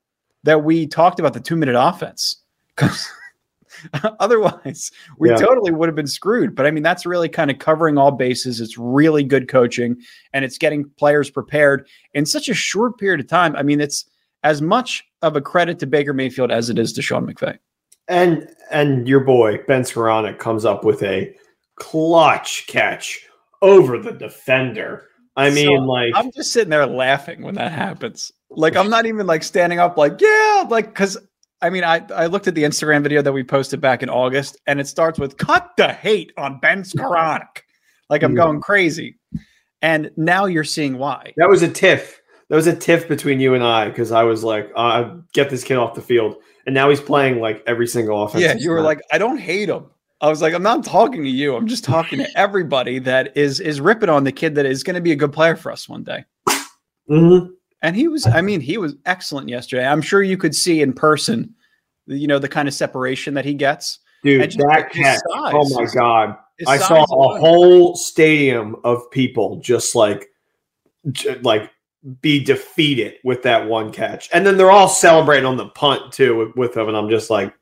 [0.44, 2.44] that we talked about the two minute offense.
[4.20, 5.36] otherwise, we Yeah.
[5.38, 6.56] totally would have been screwed.
[6.56, 8.62] But I mean, that's really kind of covering all bases.
[8.62, 9.98] It's really good coaching
[10.34, 13.56] and it's getting players prepared in such a short period of time.
[13.56, 14.06] I mean, it's
[14.44, 17.58] as much of a credit to Baker Mayfield as it is to Sean McVay.
[18.08, 21.36] And and your boy Ben Skowronek comes up with a
[21.76, 23.26] clutch catch
[23.62, 25.08] over the defender.
[25.36, 28.32] I mean, So, like I'm just sitting there laughing when that happens.
[28.50, 31.18] Like I'm not even like standing up, like yeah, like because
[31.62, 34.58] I mean I I looked at the Instagram video that we posted back in August,
[34.68, 37.62] and it starts with "cut the hate on Ben Skowronek."
[38.10, 38.44] Like I'm Yeah.
[38.44, 39.18] going crazy,
[39.82, 41.34] and now you're seeing why.
[41.38, 42.22] that was a tiff.
[42.50, 45.64] That was a tiff between you and I because I was like, uh, get this
[45.64, 46.36] kid off the field,
[46.68, 48.44] and now he's playing like every single offense.
[48.44, 49.86] Yeah, you were like, I don't hate him.
[50.22, 51.56] I was like, I'm not talking to you.
[51.56, 54.94] I'm just talking to everybody that is is ripping on the kid that is going
[54.96, 56.26] to be a good player for us one day.
[57.10, 57.50] Mhm.
[57.86, 59.86] And he was, I mean, he was excellent yesterday.
[59.86, 61.54] I'm sure you could see in person,
[62.08, 64.00] you know, the kind of separation that he gets.
[64.24, 65.20] dude, just that catch.
[65.20, 65.54] size.
[65.54, 70.26] Oh my god, I saw a whole stadium of people just like,
[71.44, 71.70] like
[72.22, 76.36] be defeated with that one catch, and then they're all celebrating on the punt too
[76.36, 77.54] with, with him, and I'm just like,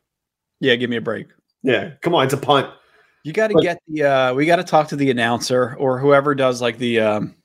[0.61, 1.27] Yeah, give me a break.
[1.63, 2.69] yeah, come on, it's a punt.
[3.25, 6.33] You got to get the, uh, we got to talk to the announcer or whoever
[6.33, 7.35] does like the, um,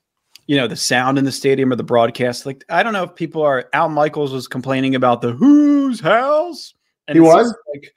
[0.49, 2.47] you know, the sound in the stadium or the broadcast.
[2.47, 6.73] Like, I don't know if people are, Al Michaels was complaining about the whose house.
[7.07, 7.55] And He was?
[7.71, 7.93] Like,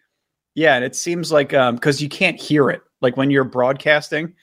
[0.55, 0.75] yeah.
[0.75, 2.83] And it seems like, um, cause you can't hear it.
[3.01, 4.35] Like when you're broadcasting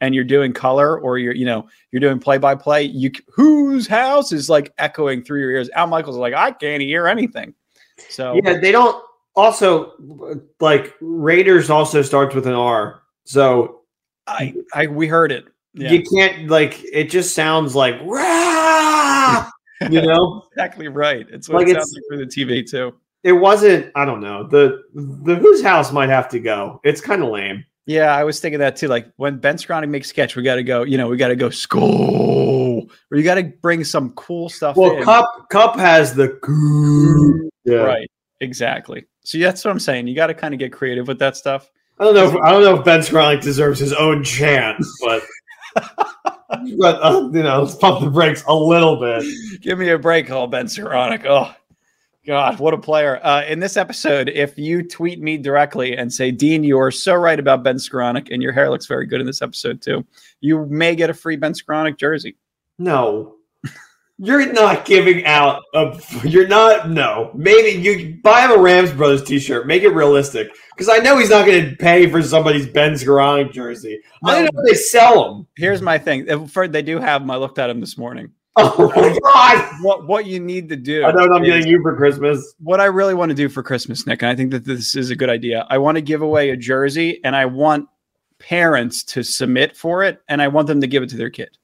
[0.00, 3.86] and you're doing color or you're, you know, you're doing play by play, you, whose
[3.86, 5.68] house is like echoing through your ears.
[5.74, 7.52] Al Michaels is like, I can't hear anything.
[8.08, 9.04] So Yeah, they don't.
[9.36, 9.92] Also,
[10.58, 13.82] like Raiders also starts with an R, so
[14.26, 15.44] I, I, we heard it.
[15.78, 15.92] Yeah.
[15.92, 16.80] you can't like.
[16.92, 19.48] It just sounds like rah,
[19.90, 20.44] you know.
[20.52, 21.26] exactly right.
[21.30, 22.94] It's what Like it it's- sounds like through the TV too.
[23.24, 23.90] it wasn't.
[23.94, 24.46] I don't know.
[24.46, 26.80] the The whose house might have to go.
[26.84, 27.64] It's kind of lame.
[27.86, 28.88] Yeah, I was thinking that too.
[28.88, 30.82] Like when Ben Skowronek makes sketch, we got to go.
[30.82, 34.76] You know, we got to go school, or you got to bring some cool stuff.
[34.76, 35.04] Well, in.
[35.04, 36.38] Cup Cup has the
[37.64, 37.76] yeah.
[37.76, 38.10] right?
[38.40, 39.06] Exactly.
[39.24, 40.06] So that's what I'm saying.
[40.06, 41.70] You got to kind of get creative with that stuff.
[41.98, 42.28] I don't know.
[42.28, 45.22] If, I don't know if Ben Skowronek deserves his own chance, but
[46.78, 49.24] but uh, you know, let's pump the brakes a little bit.
[49.60, 51.24] Give me a break, all Ben Skowronek.
[51.26, 51.54] Oh.
[52.26, 53.24] God, what a player.
[53.24, 57.14] Uh, in this episode, if you tweet me directly and say, Dean, you are so
[57.14, 60.04] right about Ben Skowronek, and your hair looks very good in this episode, too,
[60.42, 62.36] you may get a free Ben Skowronek jersey.
[62.78, 63.37] No.
[64.20, 67.30] You're not giving out a you're not no.
[67.34, 70.50] Maybe you buy him a Rams Brothers t-shirt, make it realistic.
[70.74, 74.00] Because I know he's not gonna pay for somebody's Ben Skowronek jersey.
[74.24, 75.46] I don't know if they sell them.
[75.56, 76.48] Here's my thing.
[76.48, 77.30] For, they do have them.
[77.30, 78.32] I looked at them this morning.
[78.60, 79.82] Oh my god!
[79.82, 81.04] what what you need to do.
[81.04, 82.54] I know what I'm getting you for Christmas.
[82.58, 85.10] what I really want to do for Christmas, Nick, and I think that this is
[85.10, 85.64] a good idea.
[85.70, 87.88] I want to give away a jersey, and I want
[88.40, 91.56] parents to submit for it, and I want them to give it to their kid.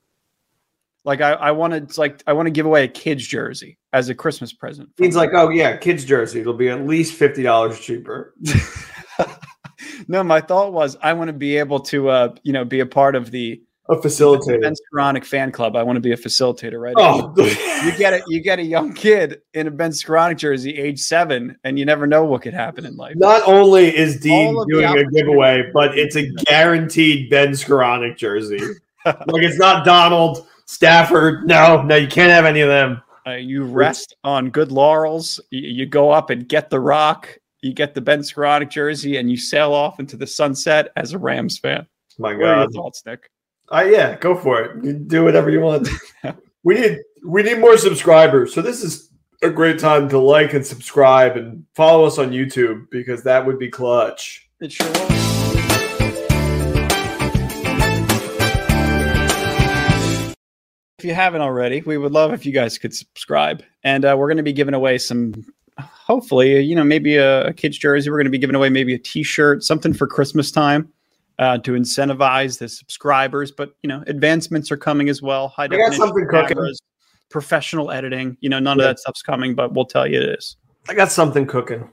[1.05, 4.09] Like I, I want to like I want to give away a kid's jersey as
[4.09, 4.88] a Christmas present.
[4.97, 6.40] Dean's like, oh yeah, kids jersey.
[6.40, 8.35] It'll be at least fifty dollars cheaper.
[10.09, 12.87] no, my thought was I want to be able to, uh, you know, be a
[12.87, 14.62] part of the A facilitator.
[14.62, 15.77] Ben Skowronek fan club.
[15.77, 16.95] I want to be a facilitator, right?
[16.97, 18.23] Oh, You get it.
[18.27, 22.07] You get a young kid in a Ben Skowronek jersey, age seven, and you never
[22.07, 23.14] know what could happen in life.
[23.17, 27.51] not only is Dean All of the doing a giveaway, but it's a guaranteed Ben
[27.51, 28.59] Skowronek jersey.
[29.05, 31.46] like it's not Donald Stafford.
[31.46, 33.03] No, no, you can't have any of them.
[33.27, 35.40] Uh, you rest on good laurels.
[35.50, 37.37] You, you go up and get the rock.
[37.62, 41.18] You get the Ben Skowronek jersey, and you sail off into the sunset as a
[41.18, 41.87] Rams fan.
[42.18, 42.74] My What are your God.
[42.74, 43.31] thoughts, Nick?
[43.72, 44.85] Uh, yeah, go for it.
[44.85, 45.88] You do whatever you want.
[46.62, 48.53] we need we need more subscribers.
[48.53, 49.11] So this is
[49.42, 53.59] a great time to like and subscribe and follow us on YouTube because that would
[53.59, 54.48] be clutch.
[54.61, 55.24] It sure was.
[61.05, 63.62] If you haven't already, we would love if you guys could subscribe.
[63.83, 65.35] And uh, we're going to be giving away some,
[65.79, 68.09] hopefully, you know, maybe a, a kid's jersey.
[68.09, 70.90] We're going to be giving away maybe a T-shirt, something for Christmas time
[71.38, 73.53] uh, to incentivize the subscribers.
[73.53, 75.49] But you know, advancements are coming as well.
[75.49, 76.75] High got definition something cooking.
[77.29, 78.38] professional editing.
[78.40, 80.57] You know, none of that stuff's coming, but we'll tell you it is.
[80.88, 81.87] I got something cooking.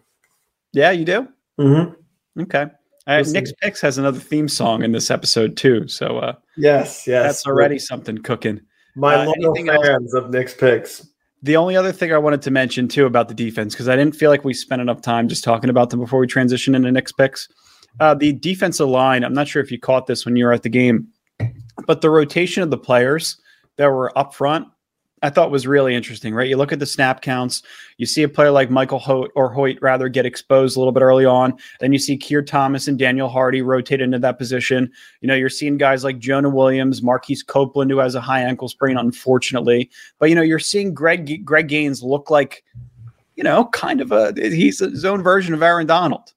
[0.72, 1.28] Yeah, you do.
[1.60, 2.44] Mm-hmm.
[2.44, 2.68] Okay.
[3.06, 3.24] Uh.
[3.28, 7.24] Nick's Picks has another theme song in this episode too, so uh, Yes, yes.
[7.26, 8.62] that's already something cooking.
[8.96, 10.14] My uh, loyal anything else?
[10.14, 11.08] of Nick's picks.
[11.44, 14.16] The only other thing I wanted to mention too about the defense because I didn't
[14.16, 17.12] feel like we spent enough time just talking about them before we transition into Nick's
[17.12, 17.48] picks.
[18.00, 19.24] Uh, the defensive line.
[19.24, 21.08] I'm not sure if you caught this when you were at the game,
[21.88, 23.40] but the rotation of the players
[23.78, 24.68] that were up front,
[25.24, 26.34] I thought was really interesting.
[26.34, 26.50] Right?
[26.50, 27.62] You look at the snap counts.
[27.98, 31.04] You see a player like Michael Hoyt or Hoyt rather get exposed a little bit
[31.04, 31.54] early on.
[31.80, 34.92] Then you see Keir Thomas and Daniel Hardy rotate into that position.
[35.22, 38.68] You know, you're seeing guys like Jonah Williams, Marquise Copeland, who has a high ankle
[38.68, 39.90] sprain, unfortunately.
[40.20, 42.64] But you know, you're seeing Greg Greg Gaines look like,
[43.36, 46.34] you know, kind of a he's his own version of Aaron Donald.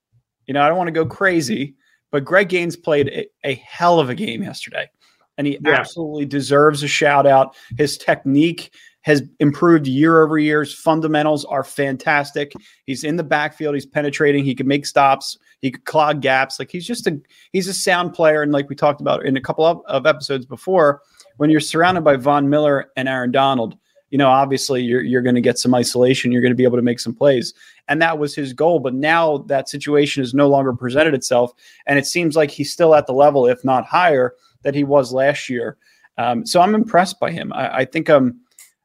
[0.47, 1.75] You know, I don't want to go crazy,
[2.11, 4.91] but Greg Gaines played a, a hell of a game yesterday,
[5.39, 5.73] and he Yeah.
[5.73, 7.57] absolutely deserves a shout out.
[7.77, 10.61] His technique has improved year over year.
[10.61, 12.53] His fundamentals are fantastic.
[12.87, 13.75] He's in the backfield.
[13.75, 14.45] He's penetrating.
[14.45, 15.37] He can make stops.
[15.61, 16.59] He could clog gaps.
[16.59, 17.21] Like he's just a
[17.53, 18.43] he's a sound player.
[18.43, 21.03] And like we talked about in a couple of, of episodes before,
[21.37, 23.77] when you're surrounded by Von Miller and Aaron Donald,
[24.11, 26.33] you know obviously you're you're going to get some isolation.
[26.33, 27.53] You're going to be able to make some plays,
[27.89, 28.79] and that was his goal.
[28.79, 31.53] But now that situation has no longer presented itself,
[31.87, 34.35] and it seems like he's still at the level, if not higher,
[34.65, 35.77] that he was last year.
[36.19, 37.53] Um, so I'm impressed by him.
[37.53, 38.41] I, I think um,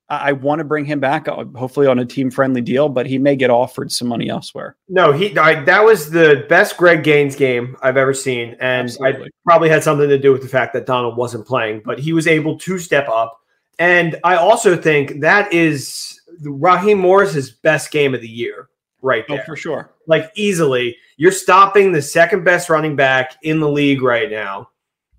[0.10, 3.06] I, I want to bring him back, uh, hopefully on a team friendly deal, but
[3.06, 4.76] he may get offered some money elsewhere.
[4.88, 9.13] No, he I, that was the best Greg Gaines game I've ever seen, and I
[9.46, 12.28] probably had something to do with the fact that Donald wasn't playing, but he was
[12.28, 13.39] able to step up.
[13.78, 18.70] And I also think that is Raheem Morris's best game of the year,
[19.02, 19.46] right Oh, there.
[19.46, 19.94] for sure.
[20.08, 20.98] like easily.
[21.18, 24.70] You're stopping the second best running back in the league right now.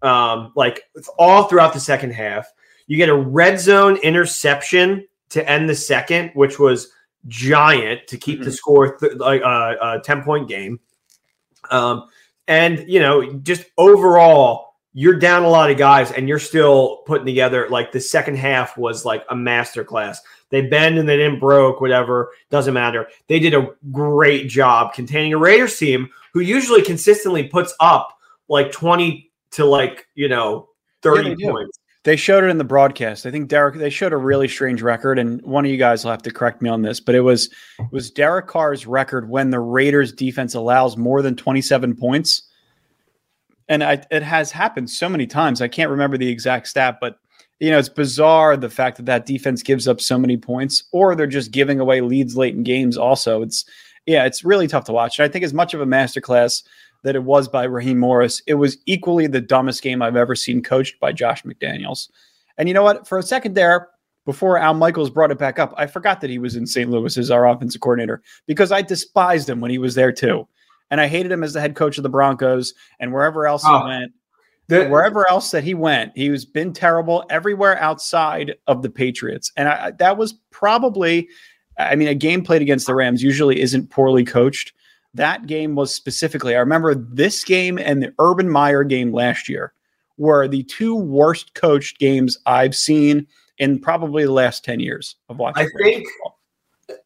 [0.02, 0.82] Um, like
[1.18, 2.50] all throughout the second half.
[2.86, 6.90] You get a red zone interception to end the second, which was
[7.28, 10.80] giant to keep the score th- like uh, a 10 point game.
[11.70, 12.08] Um,
[12.48, 17.26] and you know, just overall, you're down a lot of guys and you're still putting
[17.26, 20.18] together like the second half was like a masterclass.
[20.48, 23.08] They bend and they didn't broke, whatever, doesn't matter.
[23.28, 28.72] They did a great job containing a Raiders team who usually consistently puts up like
[28.72, 30.68] 20 to like, you know,
[31.02, 31.50] 30 Yeah, they do.
[31.50, 31.78] points.
[32.02, 33.26] They showed it in the broadcast.
[33.26, 33.74] I think Derek.
[33.76, 36.62] They showed a really strange record, and one of you guys will have to correct
[36.62, 40.54] me on this, but it was it was Derek Carr's record when the Raiders defense
[40.54, 42.42] allows more than twenty seven points,
[43.68, 45.60] and I, it has happened so many times.
[45.60, 47.16] I can't remember the exact stat, but
[47.58, 51.14] you know it's bizarre the fact that that defense gives up so many points, or
[51.14, 52.96] they're just giving away leads late in games.
[52.96, 53.66] Also, it's
[54.06, 55.18] yeah, it's really tough to watch.
[55.18, 56.62] And I think as much of a masterclass
[57.02, 60.62] that it was by Raheem Morris, it was equally the dumbest game I've ever seen
[60.62, 62.10] coached by Josh McDaniels.
[62.58, 63.06] And you know what?
[63.08, 63.88] For a second there,
[64.26, 66.90] before Al Michaels brought it back up, I forgot that he was in St.
[66.90, 70.46] Louis as our offensive coordinator because I despised him when he was there too.
[70.90, 73.68] And I hated him as the head coach of the Broncos and wherever else Oh.
[73.68, 73.88] he ah.
[73.88, 74.12] went.
[74.68, 79.50] The- Wherever else that he went, he was been terrible everywhere outside of the Patriots.
[79.56, 81.28] And I, I- that was probably,
[81.78, 84.72] I mean, a game played against the Rams usually isn't poorly coached.
[85.14, 89.72] That game was specifically, I remember this game and the Urban Meyer game last year
[90.18, 93.26] were the two worst coached games I've seen
[93.58, 95.66] in probably the last 10 years of watching.
[95.66, 96.38] I think- football.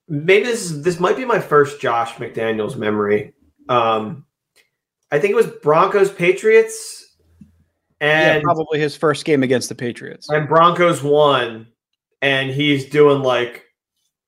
[0.08, 3.32] maybe this is, this might be my first Josh McDaniels memory.
[3.68, 4.26] Um,
[5.10, 7.16] I think it was Broncos Patriots,
[8.00, 10.28] yeah, and probably his first game against the Patriots.
[10.28, 11.68] and Broncos won,
[12.20, 13.64] and he's doing like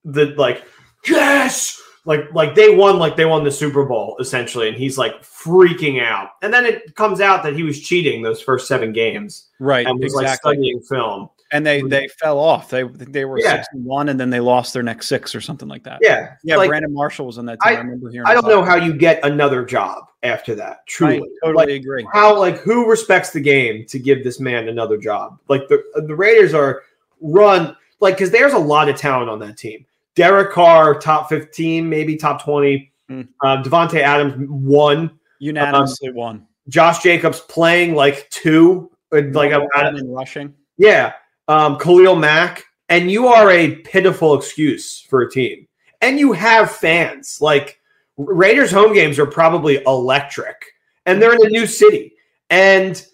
[0.05, 0.65] the like
[1.07, 5.21] yes, like like they won like they won the Super Bowl essentially, and he's like
[5.23, 6.31] freaking out.
[6.43, 9.99] And then it comes out that he was cheating those first seven games Right, and
[9.99, 10.55] was like exactly.
[10.55, 11.29] studying film.
[11.53, 11.89] and they mm-hmm.
[11.89, 12.71] they fell off.
[12.71, 13.57] They they were Yeah.
[13.57, 15.99] six and one, and then they lost their next six or something like that.
[16.01, 16.57] Yeah, yeah.
[16.57, 17.75] like, Brandon Marshall was on that team.
[17.75, 18.27] I, I- remember hearing.
[18.29, 20.71] I don't know how you get another job after that.
[20.79, 22.07] I Truly, totally Like, agree.
[22.13, 25.39] how like who respects the game to give this man another job?
[25.49, 26.83] Like the the Raiders are
[27.21, 29.85] run like because there's a lot of talent on that team.
[30.17, 32.93] Derek Carr, top fifteen, maybe top twenty.
[33.11, 33.29] Mm.
[33.45, 35.19] Um, Davante Adams one.
[35.39, 36.47] Unanimously one.
[36.69, 40.53] Josh Jacobs playing like two, uh, like a, One in rushing.
[40.79, 41.13] yeah.
[41.49, 45.69] Um, Khalil Mack, and you are a pitiful excuse for a team,
[46.01, 47.39] and you have fans.
[47.41, 47.79] Like
[48.17, 50.57] Raiders home games are probably electric,
[51.05, 52.15] and they're in a new city,
[52.51, 53.07] and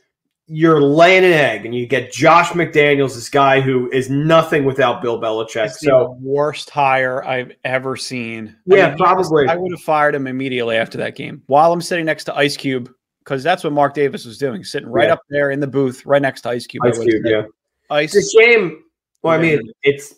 [0.46, 5.00] you're laying an egg, and you get Josh McDaniels, this guy who is nothing without
[5.00, 5.66] Bill Belichick.
[5.66, 8.56] It's So the worst hire I've ever seen.
[8.66, 9.48] Yeah, he was- probably.
[9.48, 11.42] I would have fired him immediately after that game.
[11.46, 14.88] While I'm sitting next to Ice Cube, because that's what Mark Davis was doing, sitting
[14.88, 15.12] right Yeah.
[15.14, 16.84] up there in the booth, right next to Ice Cube.
[16.84, 17.42] Ice Cube, yeah,
[17.90, 18.14] Ice.
[18.14, 18.82] it's a shame.
[19.22, 20.14] Well, I mean, it's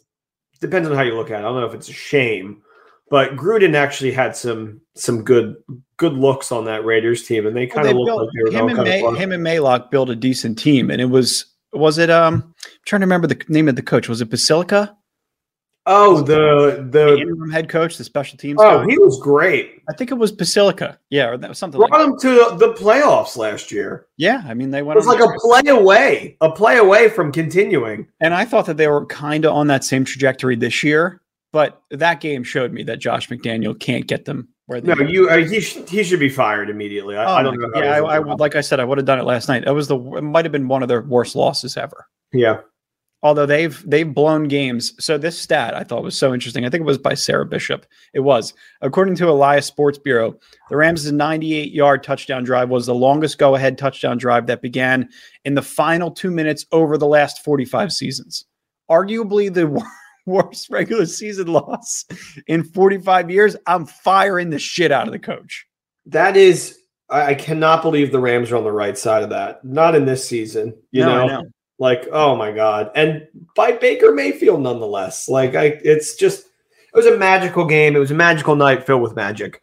[0.60, 1.38] depends on how you look at it.
[1.40, 2.62] I don't know if it's a shame,
[3.10, 5.56] but Gruden actually had some some good
[5.96, 8.42] good looks on that Raiders team, and they kind they of looked built- like they
[8.62, 11.98] were him and May, him and Mayock built a decent team, and it was was
[11.98, 14.08] it um I'm trying to remember the name of the coach.
[14.08, 14.96] Was it Basilica,
[15.86, 18.90] Oh, the the interim head coach, the special teams oh, coach?
[18.90, 19.82] he was great.
[19.86, 20.98] I think it was Basilica.
[21.10, 22.26] Yeah, or that was something like Brought that.
[22.26, 24.06] him to the playoffs last year.
[24.16, 24.96] Yeah, I mean they went.
[24.96, 28.06] It was like a play away, a play away from continuing.
[28.20, 31.20] And I thought that they were kind of on that same trajectory this year,
[31.54, 35.30] but that game showed me that Josh McDaniel can't get them where they No, you
[35.30, 37.16] uh, he sh- he should be fired immediately.
[37.16, 37.70] I, Oh I don't know.
[37.76, 39.64] Yeah, I, I would, like I said, I would have done it last night.
[39.64, 42.08] That was the it might have been one of their worst losses ever.
[42.32, 42.58] yeah.
[43.22, 44.92] Although they've they've blown games.
[44.98, 46.66] So this stat I thought was so interesting.
[46.66, 47.84] I think it was by Sarah Barshop.
[48.14, 50.36] It was according to Elias Sports Bureau,
[50.70, 55.08] the Rams' 98 yard touchdown drive was the longest go ahead touchdown drive that began
[55.44, 58.44] in the final two minutes over the last 45 seasons.
[58.90, 59.80] Arguably the
[60.26, 62.04] worst regular season loss
[62.46, 63.56] in 45 years.
[63.66, 65.66] I'm firing the shit out of the coach.
[66.06, 66.78] That is,
[67.10, 69.64] I, I cannot believe the Rams are on the right side of that.
[69.64, 71.42] Not in this season, you No, I know?
[71.78, 72.92] Like, oh my god!
[72.94, 75.28] And by Baker Mayfield, nonetheless.
[75.28, 77.96] Like, I, it's just, it was a magical game.
[77.96, 79.60] It was a magical night filled with magic.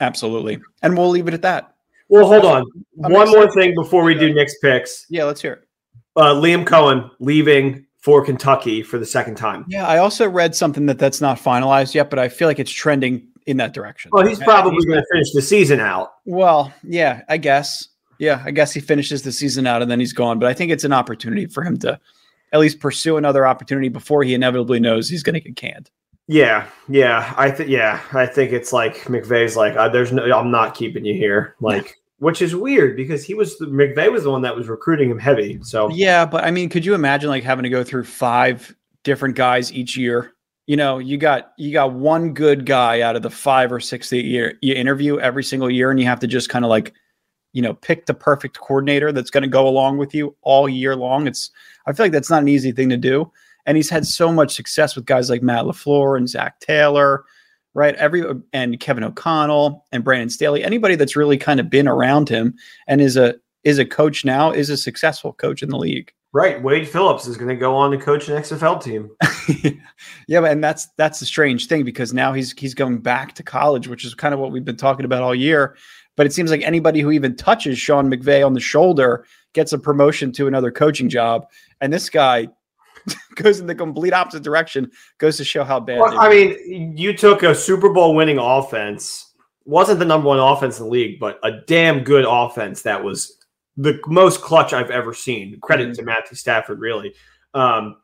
[0.00, 0.60] Absolutely.
[0.82, 1.74] And we'll leave it at that.
[2.08, 2.64] Well, hold on.
[3.04, 5.06] I'm One more thing before we do Nick's picks.
[5.08, 5.68] Yeah, let's hear it.
[6.16, 9.64] Uh, Liam Coen leaving for Kentucky for the second time.
[9.68, 12.70] Yeah, I also read something that that's not finalized yet, but I feel like it's
[12.70, 14.10] trending in that direction.
[14.12, 16.12] Well, he's probably going to finish the season out.
[16.24, 17.88] Well, yeah, I guess.
[18.18, 20.38] Yeah, I guess he finishes the season out and then he's gone.
[20.38, 21.98] But I think it's an opportunity for him to
[22.52, 25.90] at least pursue another opportunity before he inevitably knows he's going to get canned.
[26.28, 30.52] Yeah, yeah, I think yeah, I think it's like McVay's like, uh, there's no, I'm
[30.52, 34.30] not keeping you here, like, which is weird because he was the, McVay was the
[34.30, 35.58] one that was recruiting him heavy.
[35.62, 39.34] So Yeah, but I mean, could you imagine like having to go through five different
[39.34, 40.32] guys each year?
[40.68, 44.08] You know, you got you got one good guy out of the five or six
[44.10, 46.94] that you, you interview every single year, and you have to just kind of like,
[47.54, 50.94] you know, pick the perfect coordinator that's going to go along with you all year
[50.94, 51.26] long.
[51.26, 51.50] It's
[51.86, 53.32] I feel like that's not an easy thing to do,
[53.66, 57.24] and he's had so much success with guys like Matt LaFleur and Zac Taylor,
[57.74, 57.94] right?
[57.96, 62.54] Every and Kevin O'Connell and Brandon Staley, anybody that's really kind of been around him
[62.86, 66.12] and is a is a coach now is a successful coach in the league.
[66.32, 69.10] right, Wade Phillips is going to go on to coach an XFL team.
[70.28, 73.88] yeah, and that's that's the strange thing because now he's he's going back to college,
[73.88, 75.76] which is kind of what we've been talking about all year.
[76.16, 79.78] But it seems like anybody who even touches Sean McVay on the shoulder gets a
[79.78, 81.46] promotion to another coaching job,
[81.80, 82.48] and this guy
[83.34, 84.90] goes in the complete opposite direction.
[85.18, 86.00] Goes to show how bad.
[86.00, 89.32] Well, I mean, you took a Super Bowl winning offense,
[89.64, 93.38] wasn't the number one offense in the league, but a damn good offense that was
[93.76, 95.58] the most clutch I've ever seen.
[95.60, 95.94] Credit Mhm.
[95.96, 97.14] to Matthew Stafford, really.
[97.54, 97.96] Um,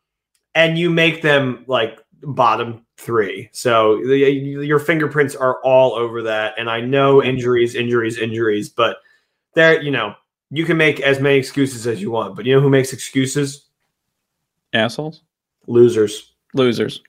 [0.55, 3.49] and you make them like bottom three.
[3.53, 6.55] So the, your fingerprints are all over that.
[6.59, 8.97] And I know injuries, injuries, injuries, but
[9.55, 10.15] there, you know,
[10.51, 12.35] you can make as many excuses as you want.
[12.35, 13.68] But you know who makes excuses?
[14.73, 15.23] Assholes,
[15.67, 16.35] Losers.
[16.55, 17.03] losers.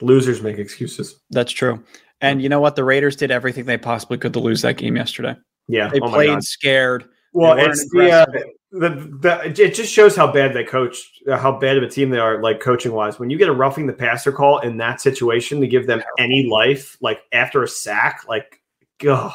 [0.00, 1.20] Losers make excuses.
[1.30, 1.82] That's true.
[2.20, 2.76] And you know what?
[2.76, 5.36] The Raiders did everything they possibly could to lose that game yesterday.
[5.68, 5.88] Yeah.
[5.88, 7.04] They oh played scared.
[7.32, 8.26] Well, it's the uh,
[8.70, 8.90] the,
[9.20, 12.18] the it just shows how bad they coached, uh, how bad of a team they
[12.18, 13.18] are, like coaching wise.
[13.18, 16.48] When you get a roughing the passer call in that situation to give them any
[16.50, 18.60] life, like after a sack, like,
[19.08, 19.32] ugh.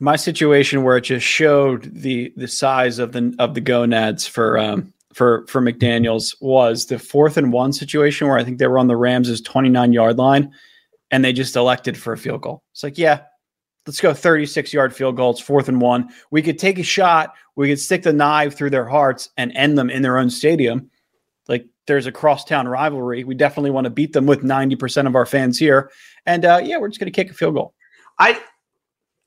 [0.00, 4.58] My situation where it just showed the the size of the of the gonads for
[4.58, 8.78] um for for McDaniel's was the fourth and one situation where I think they were
[8.78, 10.52] on the Rams' 29 yard line
[11.10, 12.62] and they just elected for a field goal.
[12.72, 13.22] It's like, yeah,
[13.86, 16.08] let's go 36 yard field goals, fourth and one.
[16.30, 19.76] We could take a shot, we could stick the knife through their hearts and end
[19.76, 20.90] them in their own stadium.
[21.48, 23.24] Like there's a crosstown rivalry.
[23.24, 25.90] We definitely want to beat them with 90% of our fans here.
[26.26, 27.74] And uh, yeah, we're just going to kick a field goal.
[28.18, 28.40] I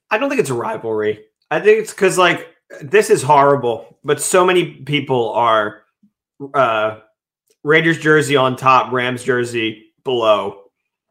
[0.10, 1.26] I don't think it's a rivalry.
[1.52, 5.84] I think it's because like this is horrible, but so many people are
[6.54, 7.00] uh
[7.64, 10.64] Raiders jersey on top, Rams jersey below.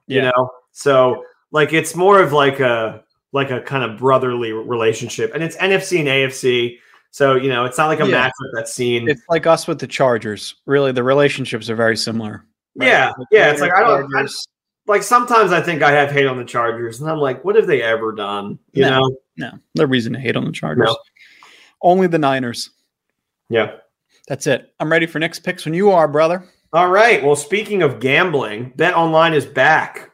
[0.06, 0.30] You Yeah.
[0.30, 3.02] know, so like it's more of like a
[3.32, 6.78] like a kind of brotherly relationship, and it's NFC and AFC.
[7.10, 8.26] So you know, it's not like a Yeah.
[8.28, 9.08] matchup that's seen.
[9.08, 10.56] It's like us with the Chargers.
[10.66, 12.44] Really, the relationships are very similar.
[12.76, 14.26] Yeah, Like, yeah, it's like I don't- I-
[14.86, 17.66] like sometimes I think I have hate on the Chargers, and I'm like, what have
[17.68, 18.58] they ever done?
[18.72, 18.90] You No.
[19.00, 19.16] know?
[19.36, 20.86] no, no reason to hate on the Chargers.
[20.88, 20.96] No.
[21.82, 22.70] Only the Niners.
[23.48, 23.76] Yeah.
[24.28, 24.72] That's it.
[24.80, 26.44] I'm ready for next picks when you are, brother.
[26.72, 27.22] All right.
[27.22, 30.10] Well, speaking of gambling, Bet Online is back.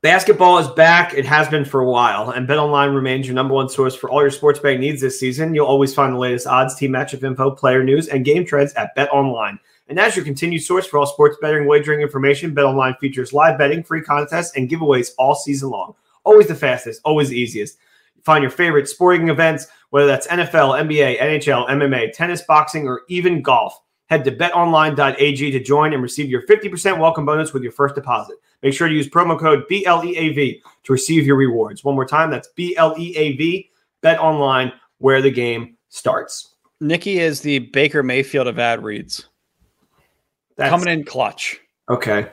[0.00, 1.14] Basketball is back.
[1.14, 4.08] It has been for a while, and Bet Online remains your number one source for
[4.08, 5.54] all your sports betting needs this season.
[5.54, 8.94] You'll always find the latest odds, team matchup info, player news, and game trends at
[8.94, 9.58] Bet Online.
[9.88, 13.58] And as your continued source for all sports betting wagering information, Bet Online features live
[13.58, 15.94] betting, free contests, and giveaways all season long.
[16.22, 17.78] Always the fastest, always the easiest.
[18.22, 23.42] Find your favorite sporting events, whether that's NFL, NBA, NHL, MMA, tennis, boxing, or even
[23.42, 23.78] golf.
[24.06, 28.36] Head to betonline.ag to join and receive your 50% welcome bonus with your first deposit.
[28.62, 31.84] Make sure to use promo code BLEAV to receive your rewards.
[31.84, 33.68] One more time, that's BLEAV,
[34.00, 36.54] bet online, where the game starts.
[36.80, 39.26] Nikki is the Baker Mayfield of ad reads.
[40.56, 41.60] That's Coming in clutch.
[41.88, 42.30] okay.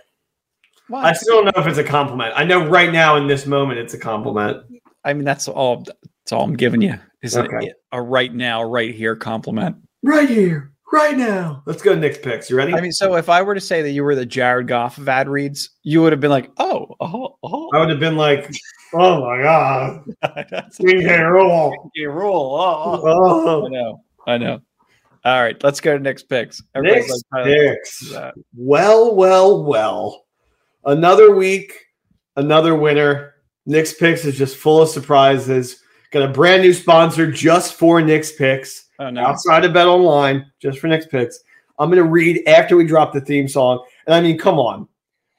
[0.88, 1.03] What?
[1.03, 2.34] I still don't know if it's a compliment.
[2.36, 4.64] I know right now in this moment it's a compliment.
[5.03, 5.84] I mean, that's all.
[6.26, 6.96] That's all I'm giving you.
[7.22, 7.68] Is Okay.
[7.68, 9.76] it a right now, right here compliment?
[10.02, 11.62] Right here, right now.
[11.68, 12.50] Let's go Nick's picks.
[12.50, 12.74] You ready?
[12.74, 15.08] I mean, so if I were to say that you were the Jared Goff of
[15.08, 17.70] ad reads, you would have been like, oh, oh, oh.
[17.76, 18.52] I would have been like,
[18.96, 20.04] oh my God.
[20.50, 21.92] That's Roll.
[21.96, 22.56] a rule.
[22.60, 23.06] Oh, oh.
[23.06, 23.62] oh.
[23.62, 23.68] I Oh.
[23.68, 24.02] know.
[24.26, 24.60] I know.
[25.26, 26.60] All right, let's go to next picks.
[26.74, 28.14] Everybody's Nick's picks.
[28.56, 30.26] Well, well, well.
[30.86, 31.74] Another week,
[32.36, 33.34] another winner.
[33.68, 35.82] Nick's Picks is just full of surprises.
[36.16, 39.20] Got a brand new sponsor just for Nick's Picks Oh no.
[39.20, 41.41] outside of Bet Online, just for Nick's Picks.
[41.78, 43.84] I'm going to read after we drop the theme song.
[44.07, 44.88] And I mean, come on.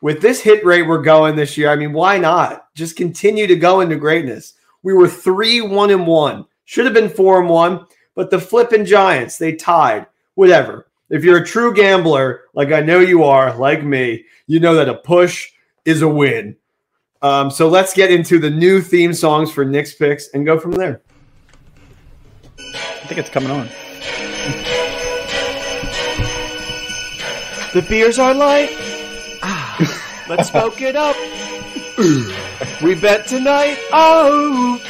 [0.03, 2.67] With this hit rate we're going this year, I mean, why not?
[2.75, 4.53] Just continue to go into greatness.
[4.83, 6.45] We were 3 1 and 1.
[6.67, 10.07] Should have been 4 and 1, but the flipping Giants, they tied.
[10.35, 10.89] Whatever.
[11.09, 14.91] If you're a true gambler, like I know you are, like me, you know that
[14.91, 15.49] a push
[15.87, 16.55] is a win.
[17.27, 20.73] Um, so let's get into the new theme songs for Nick's picks and go from
[20.73, 21.01] there.
[22.57, 23.69] I think it's coming on.
[27.75, 28.71] The beers are light.
[29.43, 31.17] Ah, let's smoke it up.
[32.81, 33.77] we bet tonight.
[33.93, 34.81] Oh,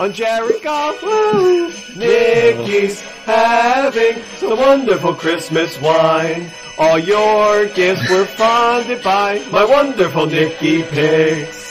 [0.00, 1.00] on Jared Goff.
[1.04, 1.68] Woo.
[1.94, 6.50] Nikki's having some wonderful Christmas wine.
[6.78, 11.65] All your gifts were funded by my wonderful Nikki picks.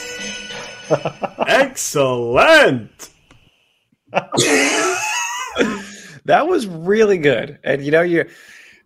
[1.46, 3.10] Excellent.
[6.26, 7.58] That was really good.
[7.64, 8.26] And you know, you're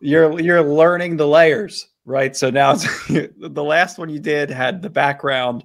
[0.01, 2.37] you're you're learning the layers, right?
[2.37, 5.65] So now it's, the last one you did had the background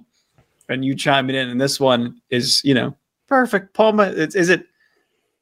[0.68, 2.96] and you chiming in, and this one is, you know,
[3.28, 3.74] perfect.
[3.74, 4.66] Paul, Ma- it's, is it?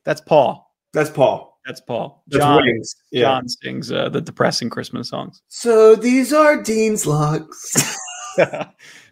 [0.05, 0.75] That's Paul.
[0.93, 1.59] That's Paul.
[1.65, 2.23] That's Paul.
[2.29, 2.63] John.
[2.63, 2.95] Wings.
[3.11, 3.23] Yeah.
[3.23, 5.41] John sings uh, the depressing Christmas songs.
[5.49, 7.97] So these are Dean's locks.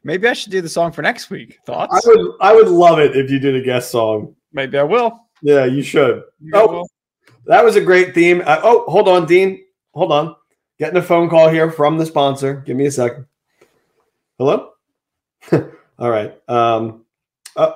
[0.04, 1.58] Maybe I should do the song for next week.
[1.64, 1.94] Thoughts?
[1.94, 4.34] I would I would love it if you did a guest song.
[4.52, 5.18] Maybe I will.
[5.42, 6.22] Yeah, you should.
[6.40, 6.86] Maybe Oh.
[7.46, 8.40] That was a great theme.
[8.44, 9.64] Uh, oh, hold on, Dean.
[9.94, 10.36] Hold on.
[10.78, 12.62] Getting a phone call here from the sponsor.
[12.66, 13.26] Give me a second.
[14.38, 14.70] Hello?
[15.52, 16.36] All right.
[16.48, 17.04] Um
[17.56, 17.72] uh,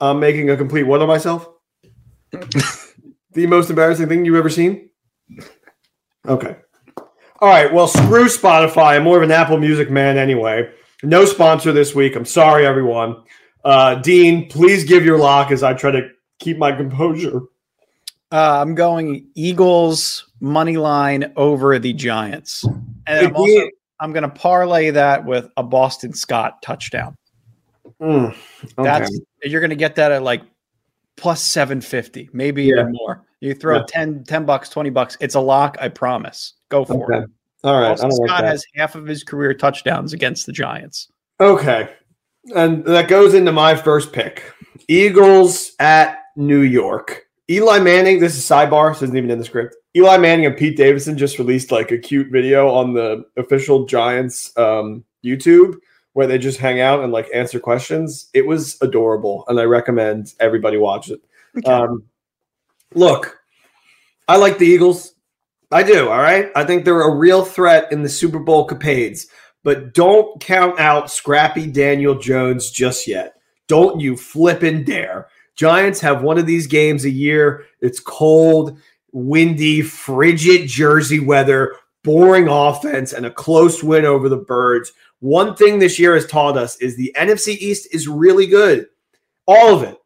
[0.00, 1.48] I'm making a complete what of myself?
[3.32, 4.90] the most embarrassing thing you've ever seen?
[6.26, 6.56] Okay.
[7.40, 7.72] All right.
[7.72, 8.96] Well, screw Spotify.
[8.96, 10.70] I'm more of an Apple Music man anyway.
[11.02, 12.14] No sponsor this week.
[12.16, 13.16] I'm sorry, everyone.
[13.64, 17.40] Uh, Dean, please give your lock as I try to keep my composure.
[18.30, 22.64] Uh, I'm going Eagles money line over the Giants,
[23.06, 23.68] and I'm also
[24.00, 27.14] I'm going to parlay that with a Boston Scott touchdown.
[28.00, 28.36] Mm, okay.
[28.78, 30.42] That's you're going to get that at like
[31.16, 32.80] plus 750, maybe Yeah.
[32.80, 33.24] even more.
[33.40, 33.84] You throw Yeah.
[33.86, 35.16] 10, 10 bucks, 20 bucks.
[35.20, 35.76] It's a lock.
[35.80, 36.54] I promise.
[36.68, 37.24] Go for Okay.
[37.24, 37.30] it.
[37.64, 37.90] All right.
[37.90, 38.48] Also, I don't like Scott that.
[38.48, 41.10] has half of his career touchdowns against the Giants.
[41.40, 41.90] Okay.
[42.54, 44.52] And that goes into my first pick.
[44.88, 47.26] Eagles at New York.
[47.50, 49.76] Eli Manning, this is sidebar, so isn't even in the script.
[49.96, 54.56] Eli Manning and Pete Davidson just released like a cute video on the official Giants
[54.56, 55.76] um, YouTube
[56.14, 58.28] where they just hang out and like answer questions.
[58.34, 61.20] It was adorable, and I recommend everybody watch it.
[61.66, 62.04] Um,
[62.94, 63.38] look,
[64.28, 65.14] I like the Eagles.
[65.72, 66.08] I do.
[66.10, 66.50] All right.
[66.54, 69.26] I think they're a real threat in the Super Bowl capades
[69.64, 73.34] but don't count out Scrappy Daniel Jones just yet.
[73.68, 75.28] Don't you flippin' dare.
[75.54, 77.64] Giants have one of these games a year.
[77.80, 78.78] It's cold,
[79.12, 84.92] windy, frigid Jersey weather, boring offense, and a close win over the Birds.
[85.20, 88.88] One thing this year has taught us is the NFC East is really good.
[89.46, 89.96] All of it.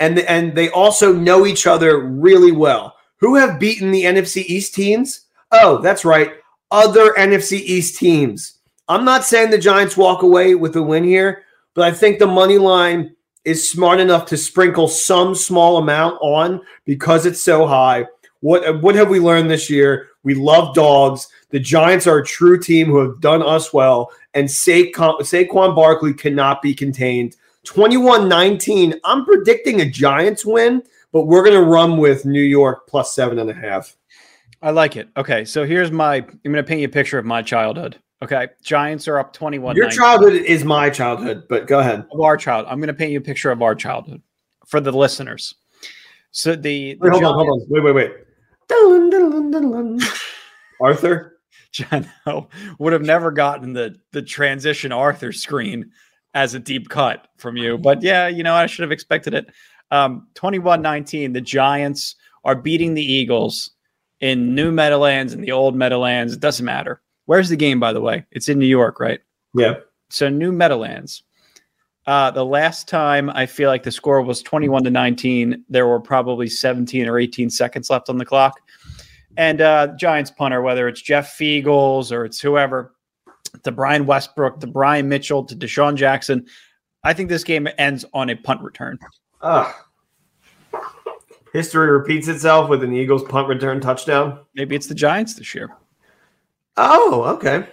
[0.00, 2.95] And, and they also know each other really well.
[3.18, 5.22] Who have beaten the NFC East teams?
[5.52, 6.32] Oh, that's right.
[6.70, 8.58] Other NFC East teams.
[8.88, 11.44] I'm not saying the Giants walk away with a win here,
[11.74, 16.60] but I think the money line is smart enough to sprinkle some small amount on
[16.84, 18.06] because it's so high.
[18.40, 20.08] What what have we learned this year?
[20.22, 21.28] We love dogs.
[21.50, 26.12] The Giants are a true team who have done us well, and Saquon, Saquon Barkley
[26.12, 27.36] cannot be contained.
[27.64, 28.98] 21-19.
[29.04, 30.82] I'm predicting a Giants win,
[31.12, 33.96] but we're going to run with New York plus seven and a half.
[34.62, 35.08] I like it.
[35.16, 36.16] Okay, so here's my.
[36.16, 37.98] I'm going to paint you a picture of my childhood.
[38.22, 39.76] Okay, Giants are up 21.
[39.76, 42.06] Your childhood is my childhood, but go ahead.
[42.10, 42.66] of our child.
[42.68, 44.22] I'm going to paint you a picture of our childhood
[44.66, 45.54] for the listeners.
[46.30, 47.66] So the, the Wait, hold on, hold on.
[47.68, 48.12] Wait, wait, wait.
[48.68, 50.08] Dun, dun, dun, dun, dun.
[50.80, 51.38] Arthur?
[51.72, 52.48] Jano
[52.78, 55.90] would have never gotten the the transition Arthur screen
[56.34, 57.78] as a deep cut from you.
[57.78, 59.46] But yeah, you know, I should have expected it.
[59.90, 63.70] Um 21-19, the Giants are beating the Eagles
[64.20, 66.32] in New Meadowlands and the old Meadowlands.
[66.32, 67.02] It doesn't matter.
[67.26, 68.24] Where's the game, by the way?
[68.30, 69.20] It's in New York, right?
[69.54, 69.74] Yeah.
[70.10, 71.22] So New Meadowlands.
[72.06, 75.98] Uh, the last time I feel like the score was 21 to 19, there were
[75.98, 78.60] probably 17 or 18 seconds left on the clock.
[79.36, 82.94] And uh, Giants punter, whether it's Jeff Feagles or it's whoever,
[83.64, 86.46] to Brian Westbrook, to Brian Mitchell, to DeSean Jackson,
[87.02, 88.98] I think this game ends on a punt return.
[89.42, 89.84] Ah.
[91.52, 94.40] History repeats itself with an Eagles punt return touchdown.
[94.54, 95.70] Maybe it's the Giants this year.
[96.76, 97.66] Oh, okay.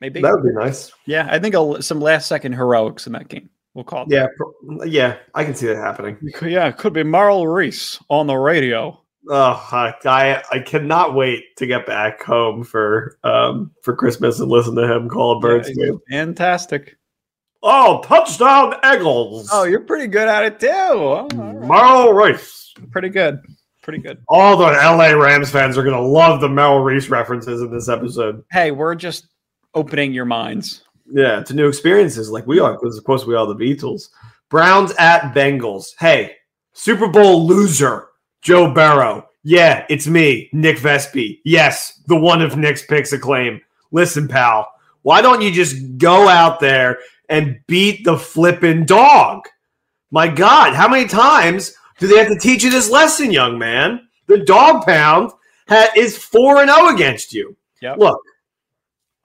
[0.00, 0.20] Maybe.
[0.22, 0.92] That would be nice.
[1.06, 3.50] Yeah, I think a, some last second heroics in that game.
[3.74, 4.08] We'll call it.
[4.10, 4.28] Yeah.
[4.36, 5.16] pro- Yeah.
[5.34, 6.16] I can see that happening.
[6.42, 8.98] Yeah, it could be Merrill Reese on the radio.
[9.28, 14.76] Oh, I, I cannot wait to get back home for um for Christmas and listen
[14.76, 16.00] to him call a Birds Yeah, game.
[16.08, 16.96] Fantastic.
[17.62, 19.48] Oh, touchdown Eagles!
[19.52, 20.68] Oh, you're pretty good at it too.
[20.68, 21.28] Oh,
[22.12, 22.28] right.
[22.28, 22.74] Reese.
[22.90, 23.40] Pretty good.
[23.82, 24.18] Pretty good.
[24.28, 28.44] All the LA Rams fans are gonna love the Merrill Reese references in this episode.
[28.50, 29.28] Hey, we're just
[29.74, 30.82] opening your minds.
[31.10, 34.08] Yeah, to new experiences like we are, because of course we are the Beatles.
[34.48, 35.94] Browns at Bengals.
[35.98, 36.36] Hey,
[36.72, 38.08] Super Bowl loser,
[38.42, 39.28] Joe Burrow.
[39.44, 41.40] Yeah, it's me, Nick Vespi.
[41.44, 43.60] Yes, the one of Nick's picks acclaim.
[43.92, 44.68] Listen, pal,
[45.02, 46.98] why don't you just go out there
[47.28, 49.46] and beat the flippin' dog?
[50.10, 54.08] My God, how many times do they have to teach you this lesson, young man?
[54.26, 55.32] The dog pound
[55.68, 57.56] ha- is 4 and 0 against you.
[57.80, 57.98] Yep.
[57.98, 58.20] Look,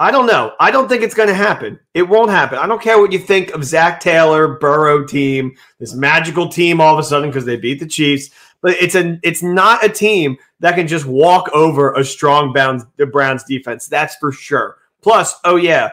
[0.01, 0.53] I don't know.
[0.59, 1.79] I don't think it's going to happen.
[1.93, 2.57] It won't happen.
[2.57, 6.93] I don't care what you think of Zac Taylor, Burrow team, this magical team all
[6.93, 8.31] of a sudden because they beat the Chiefs.
[8.61, 12.83] But it's a it's not a team that can just walk over a strong Browns
[12.97, 13.87] the Browns defense.
[13.87, 14.77] That's for sure.
[15.01, 15.91] Plus, oh yeah,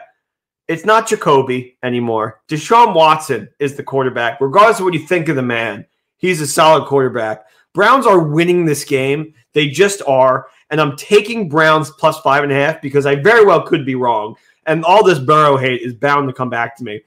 [0.69, 2.41] it's not Jacoby anymore.
[2.47, 4.39] Deshaun Watson is the quarterback.
[4.39, 5.83] Regardless of what you think of the man,
[6.17, 7.47] he's a solid quarterback.
[7.73, 9.33] Browns are winning this game.
[9.53, 10.45] They just are.
[10.69, 13.95] And I'm taking Browns plus five and a half because I very well could be
[13.95, 14.35] wrong.
[14.67, 17.01] And all this Burrow hate is bound to come back to me.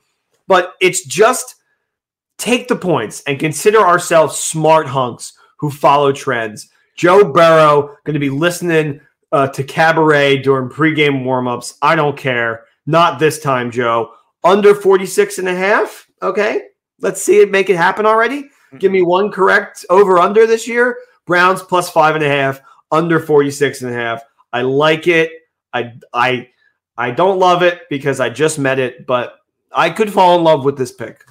[0.49, 1.55] But it's just
[2.39, 6.69] take the points and consider ourselves smart hunks who follow trends.
[6.97, 9.01] Joe Burrow going to be listening
[9.31, 11.79] uh, to Cabaret during pregame warmups.
[11.81, 12.65] I don't care.
[12.87, 14.15] Not this time, Joe.
[14.45, 16.07] Under 46 and a half.
[16.21, 16.63] Okay.
[17.01, 18.49] Let's see it make it happen already.
[18.79, 20.99] Give me one correct over under this year.
[21.27, 22.61] Browns plus five and a half,
[22.91, 24.23] under 46 and a half.
[24.53, 25.31] I like it.
[25.73, 26.49] I I
[26.97, 29.39] I don't love it because I just met it, but
[29.73, 31.25] I could fall in love with this pick.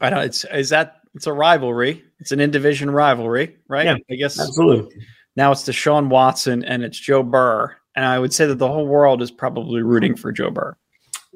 [0.00, 2.04] I know it's is that it's a rivalry.
[2.20, 3.86] It's an in division rivalry, right?
[3.86, 5.06] Yeah, I guess Absolutely.
[5.36, 7.76] now it's Deshaun Watson and it's Joe Burr.
[7.98, 10.76] And I would say that the whole world is probably rooting for Joe Burr.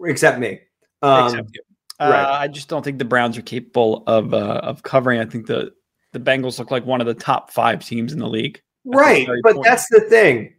[0.04, 0.60] Except me.
[1.02, 1.60] Um, except you.
[1.98, 2.40] Uh, right.
[2.42, 5.18] I just don't think the Browns are capable of uh, of covering.
[5.18, 5.72] I think the
[6.12, 8.62] the Bengals look like one of the top five teams in the league.
[8.84, 9.64] Right, but point.
[9.64, 10.54] that's the thing.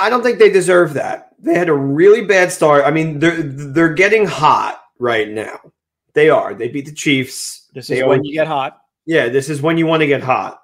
[0.00, 1.30] I don't think they deserve that.
[1.38, 2.84] They had a really bad start.
[2.84, 5.60] I mean, they're they're getting hot right now.
[6.14, 6.54] They are.
[6.54, 7.70] They beat the Chiefs.
[7.72, 8.80] This is always- when you get hot.
[9.06, 10.60] Yeah, this is when you want to get hot.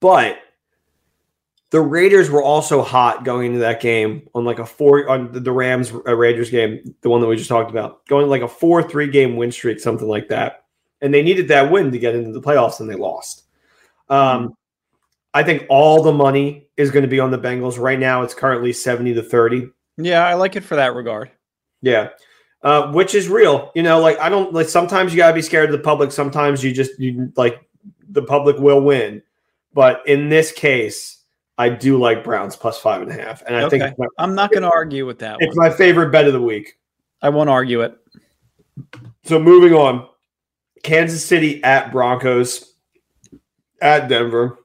[0.00, 0.38] But
[1.70, 5.52] the Raiders were also hot going into that game on like a four on the-
[5.52, 8.82] Rams uh, Raiders game, the one that we just talked about, going like a four
[8.82, 10.64] three game win streak, something like that.
[11.02, 13.44] And they needed that win to get into the playoffs, and they lost.
[14.08, 14.56] Um,
[15.34, 18.22] I think all the money is going to be on the Bengals right now.
[18.22, 19.68] It's currently seventy to thirty.
[19.98, 21.30] Yeah, I like it for that regard.
[21.82, 22.10] Yeah.
[22.62, 23.70] Uh, which is real.
[23.74, 26.10] You know, like I don't like sometimes you gotta be scared of the public.
[26.12, 27.60] Sometimes you just you like
[28.08, 29.22] the public will win.
[29.74, 31.15] But in this case,
[31.58, 33.42] I do like Browns plus five and a half.
[33.46, 33.78] And I Okay.
[33.80, 35.68] think my, I'm not going to argue with that it's one.
[35.68, 36.74] my favorite bet of the week.
[37.22, 37.96] I won't argue it.
[39.24, 40.06] So moving on.
[40.82, 42.74] Kansas City at Broncos
[43.80, 44.58] at Denver.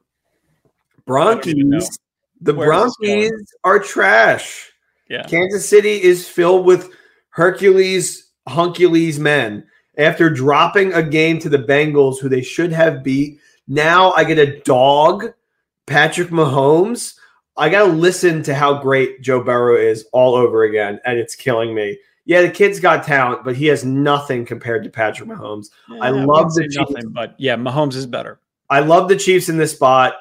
[1.07, 1.77] don't even know.
[1.79, 1.99] Bronkies.
[2.41, 3.21] The Where is this going?
[3.21, 4.71] Bronkies are trash.
[5.09, 5.23] Yeah.
[5.23, 6.91] Kansas City is filled with
[7.29, 9.65] Hercules, Huncules men.
[9.97, 14.37] After dropping a game to the Bengals, who they should have beat, now I get
[14.39, 15.33] a dog,
[15.85, 17.15] Patrick Mahomes.
[17.57, 21.35] I got to listen to how great Joe Burrow is all over again, and it's
[21.35, 21.97] killing me.
[22.25, 25.67] Yeah, the kid's got talent, but he has nothing compared to Patrick Mahomes.
[26.01, 26.77] I love the Chiefs.
[26.77, 28.39] nothing, but yeah, Mahomes is better.
[28.69, 30.13] I love the Chiefs in this spot.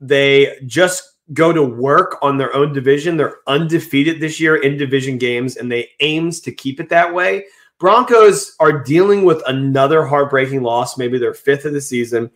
[0.00, 1.02] They just
[1.32, 3.16] go to work on their own division.
[3.16, 7.44] They're undefeated this year in division games, and they aims to keep it that way.
[7.78, 12.30] Broncos are dealing with another heartbreaking loss, maybe their fifth of the season.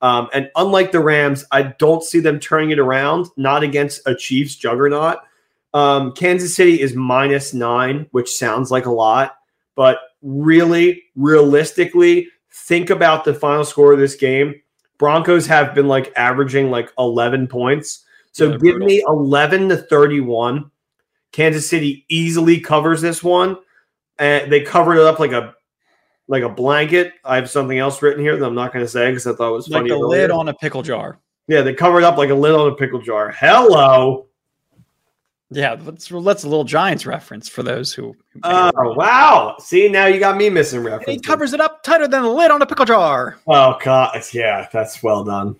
[0.00, 4.14] Um, and unlike the Rams, I don't see them turning it around, not against a
[4.14, 5.18] Chiefs juggernaut.
[5.74, 9.36] Um, Kansas City is minus nine, which sounds like a lot,
[9.74, 14.54] but really, realistically, think about the final score of this game.
[14.98, 18.04] Broncos have been like averaging like 11 points.
[18.32, 18.86] So Yeah, give brutal.
[18.86, 20.70] me 11 to 31.
[21.32, 23.56] Kansas City easily covers this one.
[24.18, 25.54] And they covered it up like a
[26.28, 27.14] like a blanket.
[27.24, 29.48] I have something else written here that I'm not going to say because I thought
[29.50, 29.88] it was Like funny.
[29.90, 30.08] the earlier.
[30.22, 31.18] lid on a pickle jar.
[31.48, 33.30] Yeah, they covered up like a lid on a pickle jar.
[33.30, 34.26] Hello.
[35.50, 38.14] Yeah, that's that's a little Giants reference for those who.
[38.34, 39.56] who Oh wow!
[39.58, 41.10] See now you got me missing reference.
[41.10, 43.38] he covers it up tighter than the lid on a pickle jar.
[43.46, 45.56] Oh god, yeah, that's well done.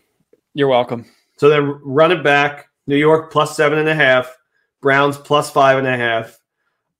[0.52, 1.06] You're welcome.
[1.38, 2.68] So then run it back.
[2.86, 4.36] New York plus seven and a half.
[4.82, 6.38] Browns plus five and a half.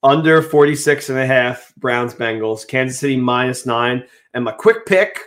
[0.01, 1.73] Under 46 and a half.
[1.77, 2.67] Browns Bengals.
[2.67, 4.03] Kansas City minus nine.
[4.33, 5.19] And my quick pick,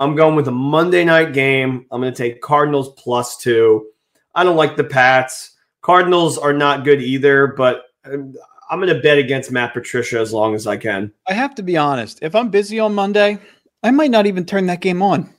[0.00, 1.86] I'm going with a Monday night game.
[1.90, 3.86] I'm going to take Cardinals plus two.
[4.34, 5.56] I don't like the Pats.
[5.80, 8.34] Cardinals are not good either, but I'm
[8.80, 11.12] going to bet against Matt Patricia as long as I can.
[11.26, 12.18] I have to be honest.
[12.20, 13.38] If I'm busy on Monday,
[13.82, 15.32] I might not even turn that game on.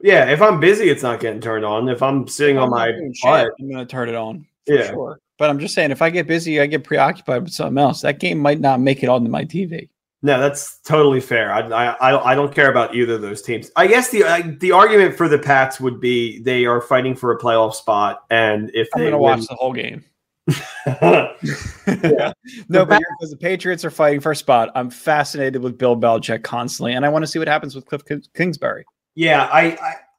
[0.00, 1.88] Yeah, if I'm busy, it's not getting turned on.
[1.88, 4.46] If I'm sitting on I'm not my butt, I'm going to turn it on.
[4.66, 4.90] For Yeah.
[4.90, 5.20] sure.
[5.38, 8.02] But I'm just saying, if I get busy, I get preoccupied with something else.
[8.02, 9.88] That game might not make it onto my TV.
[10.22, 11.52] No, that's totally fair.
[11.52, 13.70] I, I, I don't- care about either of those teams.
[13.76, 17.32] I guess the I, the argument for the Pats would be they are fighting for
[17.32, 20.04] a playoff spot, and if I'm they going to win, watch the whole game.
[20.86, 21.32] yeah.
[22.68, 26.42] no, but because the Patriots are fighting for a spot, I'm fascinated with Bill Belichick
[26.42, 28.02] constantly, and I want to see what happens with Cliff
[28.34, 28.84] Kingsbury.
[29.14, 29.62] yeah, I,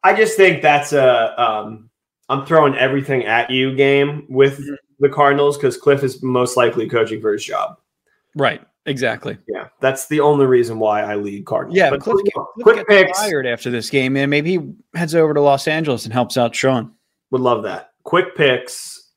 [0.04, 1.90] I I just think that's a um,
[2.30, 4.76] I'm throwing everything at you game with Mhm.
[5.00, 7.78] The Cardinals because Cliff is most likely coaching for his job.
[8.36, 8.62] Right.
[8.88, 9.36] Exactly.
[9.48, 11.76] Yeah, that's the only reason why I lead Cardinals.
[11.76, 15.16] Yeah, but Cliff, quick, quick gets picks tired after this game, and maybe he heads
[15.16, 16.92] over to Los Angeles and helps out Sean.
[17.32, 17.94] would love that.
[18.04, 19.10] Quick picks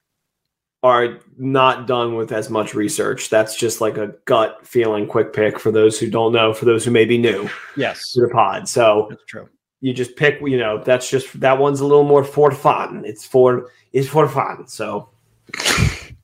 [0.82, 3.28] are not done with as much research.
[3.28, 6.82] That's just like a gut feeling quick pick for those who don't know, for those
[6.84, 8.68] who may be new Yes, to the pod.
[8.70, 9.50] So that's true.
[9.82, 13.02] you just pick, you know, that's just that one's a little more for fun.
[13.04, 14.66] It's for it's for fun.
[14.66, 15.10] So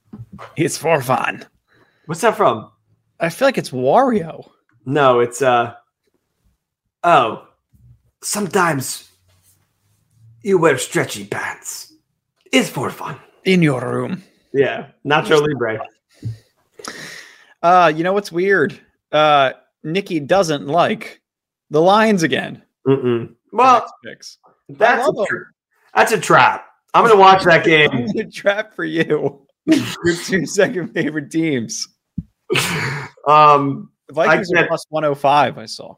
[0.56, 1.44] It's for fun.
[2.06, 2.70] what's that from?
[3.20, 4.50] I feel like it's Wario.
[4.84, 5.74] No, it's uh
[7.02, 7.46] oh.
[8.22, 9.10] Sometimes
[10.42, 11.92] you wear stretchy pants.
[12.52, 13.16] It's for fun.
[13.44, 14.22] in your room.
[14.52, 14.88] Yeah.
[15.04, 15.80] Nacho Libre.
[17.62, 18.78] Uh, you know what's weird?
[19.10, 19.52] Uh,
[19.82, 21.20] Nikki doesn't like
[21.70, 22.62] the Lions again.
[22.86, 23.34] Mm-mm.
[23.52, 23.86] Well,
[24.68, 25.46] that's a tra-
[25.94, 26.66] that's a trap.
[26.94, 28.08] I'm gonna watch that game.
[28.32, 29.46] trap for you.
[29.66, 31.88] Your two second favorite teams.
[33.26, 35.94] um, The Vikings are plus 105, I saw.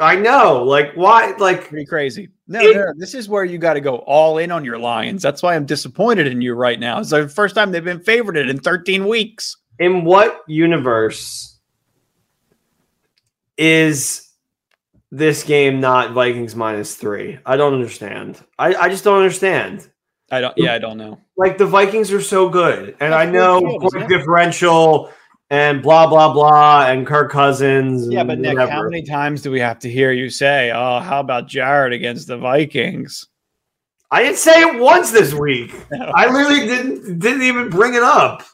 [0.00, 1.32] I know, like, why?
[1.38, 2.30] Like, Pretty crazy.
[2.46, 4.78] No, It- no, no, this is where you got to go all in on your
[4.78, 5.22] Lions.
[5.22, 7.00] That's why I'm disappointed in you right now.
[7.00, 9.54] It's the first time they've been favored in 13 weeks.
[9.78, 11.58] in what universe
[13.58, 14.30] is
[15.10, 17.38] this game not Vikings minus three.
[17.44, 18.40] I don't understand.
[18.58, 19.88] I, I just don't understand.
[20.30, 20.54] I don't.
[20.56, 21.20] Yeah, I don't know.
[21.36, 25.10] Like the Vikings are so good, and That's I know bullshit, isn't point differential
[25.50, 28.08] and blah blah blah and Kirk Cousins.
[28.10, 28.72] Yeah, but Nick, whatever.
[28.72, 32.28] how many times do we have to hear you say, "Oh, how about Jared against
[32.28, 33.28] the Vikings"?
[34.10, 35.74] I didn't say it once this week.
[35.90, 36.12] No.
[36.14, 38.44] I literally didn't didn't even bring it up.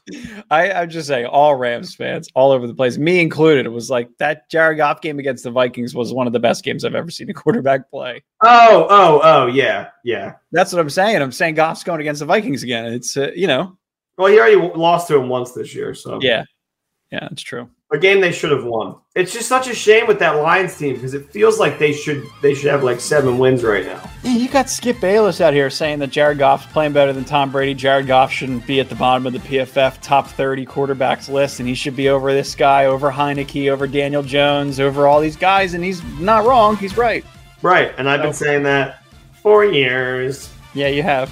[0.50, 3.66] I, I'm just saying, all Rams fans, all over the place, me included.
[3.66, 6.64] It was like that Jared Goff game against the Vikings was one of the best
[6.64, 8.22] games I've ever seen a quarterback play.
[8.42, 10.34] Oh oh oh yeah yeah.
[10.52, 11.20] That's what I'm saying.
[11.20, 12.86] I'm saying Goff's going against the Vikings again.
[12.86, 13.76] It's uh, you know,
[14.16, 16.44] Well, he already lost to him once this year, so yeah,
[17.14, 17.68] yeah, it's true.
[17.92, 18.96] a game they should have won.
[19.14, 22.24] It's just such a shame with that Lions team because it feels like they should
[22.42, 24.10] they should have like seven wins right now.
[24.24, 27.72] You got Skip Bayless out here saying that Jared Goff's playing better than Tom Brady.
[27.72, 31.68] Jared Goff shouldn't be at the bottom of the PFF top 30 quarterbacks list, and
[31.68, 35.74] he should be over this guy, over Heinicke, over Daniel Jones, over all these guys.
[35.74, 36.76] And he's not wrong.
[36.76, 37.24] He's right.
[37.62, 39.04] Right, and I've been saying that
[39.40, 40.50] for years.
[40.74, 41.30] Yeah, you have.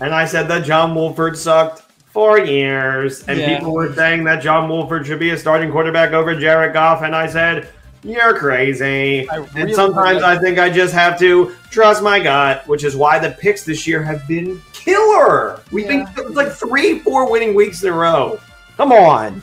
[0.00, 1.82] And I said that John Wolford sucked
[2.18, 3.22] for years.
[3.28, 3.56] And Yeah.
[3.58, 7.02] people were saying that John Wolford should be a starting quarterback over Jared Goff.
[7.02, 7.68] And I said,
[8.02, 9.30] You're crazy.
[9.30, 13.20] I and sometimes I think I just have to trust my gut, which is why
[13.20, 15.60] the picks this year have been killer.
[15.70, 18.40] We've been it's like three, four winning weeks in a row.
[18.76, 19.40] Come on.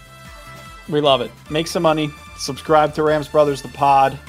[0.89, 1.31] We love it.
[1.49, 2.09] Make some money.
[2.37, 4.19] Subscribe to Rams Brothers, the pod.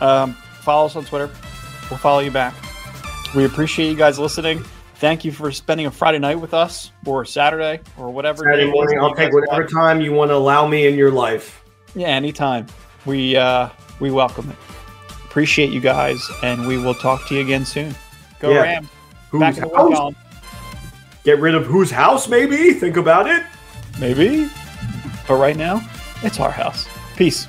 [0.00, 1.28] Um, follow us on Twitter.
[1.90, 2.54] We'll follow you back.
[3.34, 4.64] We appreciate you guys listening.
[5.00, 8.44] Thank you for spending a Friday night with us, or Saturday, or whatever.
[8.44, 9.72] day Saturday morning, I'll take whatever watch.
[9.72, 11.64] time you want to allow me in your life.
[11.94, 12.66] Yeah, anytime.
[13.06, 14.56] We uh, we welcome it.
[15.24, 17.94] Appreciate you guys, and we will talk to you again soon.
[18.40, 18.60] Go Yeah.
[18.62, 18.88] Rams!
[19.30, 19.94] Whose Back in the house?
[19.94, 20.16] column.
[21.24, 22.72] Get rid of whose house, maybe?
[22.74, 23.42] Think about it.
[23.98, 24.50] Maybe,
[25.26, 25.80] but right now,
[26.22, 26.86] it's our house.
[27.16, 27.46] Peace.